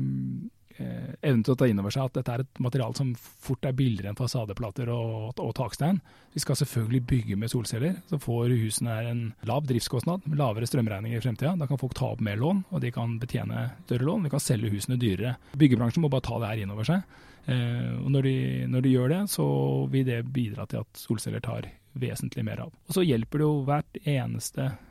evnen 0.80 1.42
til 1.44 1.54
å 1.54 1.58
ta 1.60 1.68
inn 1.68 1.80
over 1.82 1.94
seg 1.94 2.08
at 2.08 2.16
dette 2.18 2.34
er 2.34 2.44
et 2.44 2.60
materiale 2.62 2.96
som 2.98 3.12
fort 3.16 3.66
er 3.68 3.76
billigere 3.76 4.12
enn 4.12 4.18
fasadeplater 4.18 4.90
og, 4.94 5.38
og 5.40 5.52
takstein. 5.56 6.00
Vi 6.34 6.42
skal 6.42 6.58
selvfølgelig 6.60 7.02
bygge 7.10 7.38
med 7.40 7.52
solceller, 7.52 7.96
så 8.10 8.20
får 8.22 8.54
husene 8.54 8.98
en 9.10 9.22
lav 9.48 9.66
driftskostnad, 9.68 10.28
lavere 10.38 10.68
strømregninger 10.70 11.18
i 11.18 11.24
fremtida. 11.24 11.56
Da 11.58 11.68
kan 11.70 11.80
folk 11.80 11.96
ta 11.98 12.12
opp 12.12 12.22
mer 12.24 12.38
lån, 12.40 12.64
og 12.70 12.84
de 12.84 12.92
kan 12.94 13.18
betjene 13.22 13.68
større 13.86 14.06
lån. 14.06 14.28
Vi 14.28 14.34
kan 14.34 14.44
selge 14.44 14.70
husene 14.74 15.00
dyrere. 15.00 15.36
Byggebransjen 15.58 16.04
må 16.04 16.12
bare 16.12 16.28
ta 16.28 16.38
det 16.40 16.52
her 16.52 16.62
inn 16.64 16.74
over 16.74 16.86
seg. 16.86 17.18
Eh, 17.50 17.96
og 17.98 18.12
når 18.14 18.28
de, 18.28 18.36
når 18.70 18.86
de 18.86 18.94
gjør 18.94 19.14
det, 19.14 19.24
så 19.32 19.48
vil 19.90 20.06
det 20.06 20.22
bidra 20.30 20.68
til 20.70 20.84
at 20.84 21.02
solceller 21.02 21.42
tar 21.44 21.66
vesentlig 21.98 22.46
mer 22.46 22.66
av. 22.66 22.76
Og 22.86 22.94
så 22.94 23.02
hjelper 23.02 23.42
det 23.42 23.48
jo 23.48 23.58
hvert 23.66 24.00
eneste 24.04 24.70
Eh, 24.70 24.89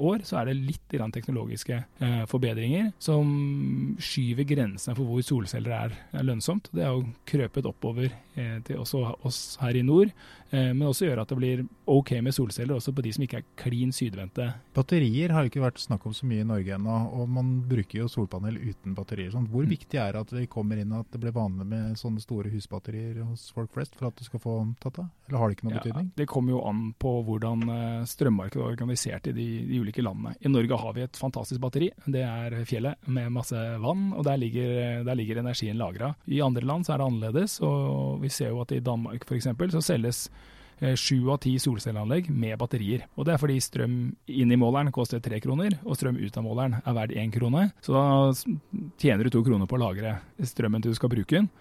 år, 0.00 0.24
så 0.24 0.40
er 0.40 0.48
det 0.48 0.56
litt 0.56 0.94
teknologiske 1.14 1.76
eh, 2.00 2.22
forbedringer 2.30 2.92
som 3.02 3.28
skyver 4.00 4.46
grensene 4.48 4.96
for 4.96 5.04
hvor 5.04 5.24
solceller 5.26 5.74
er, 5.76 5.96
lønnsomt. 6.24 6.70
Det 6.72 6.84
har 6.84 6.94
jo 6.96 7.04
krøpet 7.28 7.68
oppover 7.68 8.08
eh, 8.08 8.33
til 8.66 8.80
også 8.80 9.02
oss 9.26 9.40
her 9.60 9.76
i 9.78 9.82
nord, 9.86 10.10
men 10.50 10.84
også 10.86 11.08
gjøre 11.08 11.24
at 11.24 11.30
det 11.32 11.38
blir 11.38 11.62
OK 11.90 12.12
med 12.22 12.34
solceller 12.34 12.76
også 12.76 12.92
på 12.94 13.02
de 13.04 13.12
som 13.14 13.24
ikke 13.24 13.40
er 13.40 13.46
klin 13.58 13.92
sydvendte. 13.94 14.46
Batterier 14.76 15.32
har 15.34 15.44
jo 15.44 15.50
ikke 15.50 15.64
vært 15.64 15.82
snakk 15.82 16.04
om 16.06 16.14
så 16.16 16.26
mye 16.28 16.44
i 16.44 16.48
Norge 16.48 16.76
ennå, 16.76 16.98
og 17.18 17.30
man 17.30 17.50
bruker 17.68 18.02
jo 18.02 18.08
solpanel 18.10 18.56
uten 18.60 18.94
batterier. 18.96 19.32
Sånn. 19.34 19.48
Hvor 19.50 19.66
mm. 19.66 19.72
viktig 19.72 20.00
er 20.00 20.14
det 20.14 20.22
at 20.24 20.34
vi 20.36 20.46
kommer 20.50 20.80
inn 20.80 20.94
at 20.96 21.08
det 21.12 21.20
blir 21.22 21.34
vanlig 21.34 21.66
med 21.70 21.98
sånne 22.00 22.22
store 22.22 22.52
husbatterier 22.52 23.20
hos 23.24 23.48
folk 23.54 23.72
flest 23.74 23.98
for 23.98 24.10
at 24.10 24.18
du 24.18 24.24
skal 24.26 24.42
få 24.42 24.56
tatt 24.82 25.00
av, 25.02 25.10
eller 25.28 25.40
har 25.40 25.50
det 25.50 25.58
ikke 25.58 25.68
noen 25.68 25.76
ja, 25.76 25.82
betydning? 25.82 26.10
Det 26.18 26.28
kommer 26.30 26.56
jo 26.56 26.62
an 26.68 26.82
på 27.00 27.14
hvordan 27.28 27.66
strømmarkedet 28.08 28.62
er 28.62 28.74
organisert 28.74 29.30
i 29.30 29.34
de, 29.36 29.48
de, 29.68 29.80
ulike 29.82 30.04
landene. 30.04 30.34
I 30.40 30.52
Norge 30.52 30.80
har 30.80 30.96
vi 30.96 31.04
et 31.04 31.20
fantastisk 31.20 31.62
batteri. 31.62 31.90
Det 32.04 32.24
er 32.24 32.58
fjellet 32.68 33.08
med 33.10 33.32
masse 33.34 33.58
vann, 33.82 34.10
og 34.14 34.24
der 34.26 34.40
ligger, 34.40 35.04
der 35.06 35.18
ligger 35.18 35.42
energien 35.42 35.80
lagra. 35.80 36.14
I 36.26 36.42
andre 36.44 36.64
land 36.66 36.86
så 36.86 36.94
er 36.94 37.02
det 37.02 37.08
annerledes, 37.10 37.58
og 37.64 38.23
vi 38.24 38.32
ser 38.32 38.52
jo 38.52 38.60
at 38.64 38.74
i 38.74 38.82
Danmark 38.84 39.26
f.eks. 39.28 39.50
så 39.74 39.82
selges 39.84 40.24
eh, 40.80 40.94
sju 40.98 41.30
av 41.32 41.40
ti 41.44 41.54
solcelleanlegg 41.60 42.30
med 42.32 42.58
batterier. 42.60 43.06
Og 43.18 43.28
Det 43.28 43.34
er 43.34 43.42
fordi 43.42 43.58
strøm 43.62 43.98
inn 44.26 44.54
i 44.54 44.60
måleren 44.60 44.92
koster 44.94 45.22
tre 45.24 45.40
kroner, 45.44 45.78
og 45.84 45.98
strøm 45.98 46.18
ut 46.20 46.40
av 46.40 46.46
måleren 46.46 46.80
er 46.80 46.96
verdt 46.96 47.18
én 47.20 47.34
krone. 47.34 47.68
Så 47.84 47.94
da 47.94 48.32
tjener 49.00 49.24
du 49.24 49.34
to 49.34 49.44
kroner 49.46 49.70
på 49.70 49.78
å 49.78 49.84
lagre 49.84 50.18
strømmen 50.40 50.82
til 50.82 50.94
du 50.94 51.00
skal 51.00 51.12
bruke 51.12 51.38
den. 51.38 51.52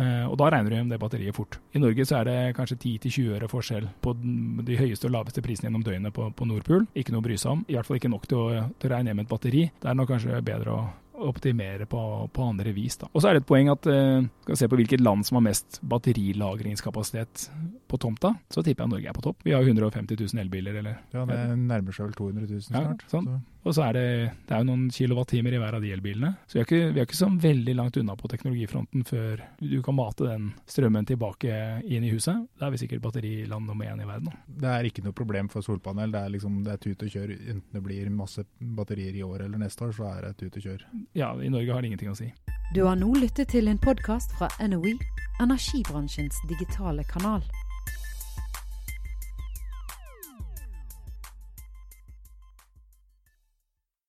Eh, 0.00 0.24
og 0.24 0.36
da 0.40 0.48
regner 0.52 0.70
du 0.70 0.76
hjem 0.78 0.90
det 0.92 1.00
batteriet 1.02 1.36
fort. 1.36 1.58
I 1.74 1.82
Norge 1.82 2.06
så 2.08 2.20
er 2.20 2.28
det 2.28 2.36
kanskje 2.56 2.78
10-20 2.78 3.34
øre 3.36 3.50
forskjell 3.50 3.88
på 4.00 4.14
de 4.16 4.78
høyeste 4.78 5.08
og 5.08 5.14
laveste 5.16 5.42
prisene 5.44 5.68
gjennom 5.68 5.84
døgnet 5.84 6.14
på, 6.16 6.30
på 6.36 6.48
Nordpool. 6.48 6.86
Ikke 6.96 7.12
noe 7.14 7.24
å 7.24 7.26
bry 7.26 7.36
seg 7.40 7.56
om. 7.56 7.64
I 7.68 7.76
hvert 7.76 7.88
fall 7.88 8.00
ikke 8.00 8.12
nok 8.12 8.28
til 8.30 8.40
å, 8.40 8.64
til 8.80 8.90
å 8.90 8.94
regne 8.94 9.12
hjem 9.12 9.24
et 9.24 9.30
batteri. 9.30 9.66
Det 9.82 9.90
er 9.90 9.98
nok 9.98 10.12
kanskje 10.14 10.40
bedre 10.46 10.76
å 10.76 10.82
optimere 11.28 11.86
på, 11.90 12.00
på 12.32 12.48
andre 12.52 12.72
vis. 12.76 12.96
Da. 13.00 13.08
Og 13.12 13.22
så 13.22 13.30
er 13.30 13.36
det 13.36 13.44
et 13.44 13.48
poeng 13.50 13.70
at 13.72 13.88
eh, 13.90 14.26
skal 14.44 14.54
vi 14.54 14.60
se 14.60 14.68
på 14.70 14.80
hvilket 14.80 15.04
land 15.04 15.26
som 15.28 15.40
har 15.40 15.46
mest 15.48 15.80
batterilagringskapasitet 15.92 17.46
på 17.90 18.00
tomta, 18.00 18.34
så 18.50 18.64
tipper 18.64 18.86
jeg 18.86 18.94
Norge 18.94 19.12
er 19.12 19.16
på 19.16 19.24
topp. 19.24 19.40
Vi 19.46 19.54
har 19.56 19.66
150 19.66 20.18
000 20.20 20.44
elbiler, 20.44 20.80
eller? 20.82 21.00
Ja, 21.14 21.26
det 21.28 21.40
nærmer 21.58 21.96
seg 21.96 22.10
vel 22.10 22.18
200 22.18 22.46
000 22.50 22.68
snart. 22.68 23.04
Ja, 23.06 23.12
sånn. 23.12 23.28
så. 23.28 23.40
Og 23.60 23.74
så 23.76 23.84
er 23.88 23.96
det, 23.96 24.04
det 24.48 24.54
er 24.56 24.62
jo 24.62 24.68
noen 24.70 24.86
kilowattimer 24.94 25.54
i 25.54 25.60
hver 25.60 25.76
av 25.76 25.84
de 25.84 25.92
elbilene. 25.92 26.32
Så 26.48 26.56
vi 26.56 26.62
er, 26.62 26.68
ikke, 26.68 26.92
vi 26.94 27.02
er 27.02 27.08
ikke 27.08 27.18
så 27.18 27.28
veldig 27.42 27.74
langt 27.76 27.98
unna 28.00 28.16
på 28.16 28.30
teknologifronten 28.32 29.04
før 29.08 29.42
du 29.60 29.76
kan 29.84 29.96
mate 29.98 30.28
den 30.30 30.50
strømmen 30.70 31.08
tilbake 31.08 31.58
inn 31.84 32.06
i 32.06 32.12
huset. 32.14 32.46
Da 32.58 32.68
er 32.68 32.74
vi 32.74 32.80
sikkert 32.84 33.04
batteriland 33.04 33.68
nummer 33.68 33.90
én 33.90 34.00
i 34.00 34.08
verden. 34.08 34.30
Da. 34.30 34.60
Det 34.64 34.72
er 34.72 34.90
ikke 34.90 35.04
noe 35.04 35.16
problem 35.16 35.52
for 35.52 35.66
solpanel. 35.66 36.14
Det 36.14 36.24
er 36.24 36.34
liksom 36.36 36.62
det 36.64 36.76
er 36.76 36.82
tut 36.86 37.04
og 37.04 37.12
kjør. 37.16 37.34
Enten 37.36 37.76
det 37.76 37.84
blir 37.84 38.12
masse 38.14 38.46
batterier 38.80 39.20
i 39.20 39.24
år 39.26 39.44
eller 39.46 39.60
neste 39.60 39.88
år, 39.88 39.96
så 39.96 40.08
er 40.14 40.28
det 40.28 40.36
tut 40.40 40.56
og 40.56 40.68
kjør. 40.70 40.86
Ja, 41.18 41.34
i 41.36 41.52
Norge 41.52 41.74
har 41.74 41.84
det 41.84 41.92
ingenting 41.92 42.14
å 42.14 42.18
si. 42.18 42.32
Du 42.74 42.84
har 42.86 42.96
nå 42.96 43.12
lyttet 43.18 43.50
til 43.52 43.68
en 43.68 43.80
podkast 43.82 44.32
fra 44.38 44.48
NOE, 44.62 44.94
energibransjens 45.42 46.38
digitale 46.48 47.04
kanal. 47.10 47.44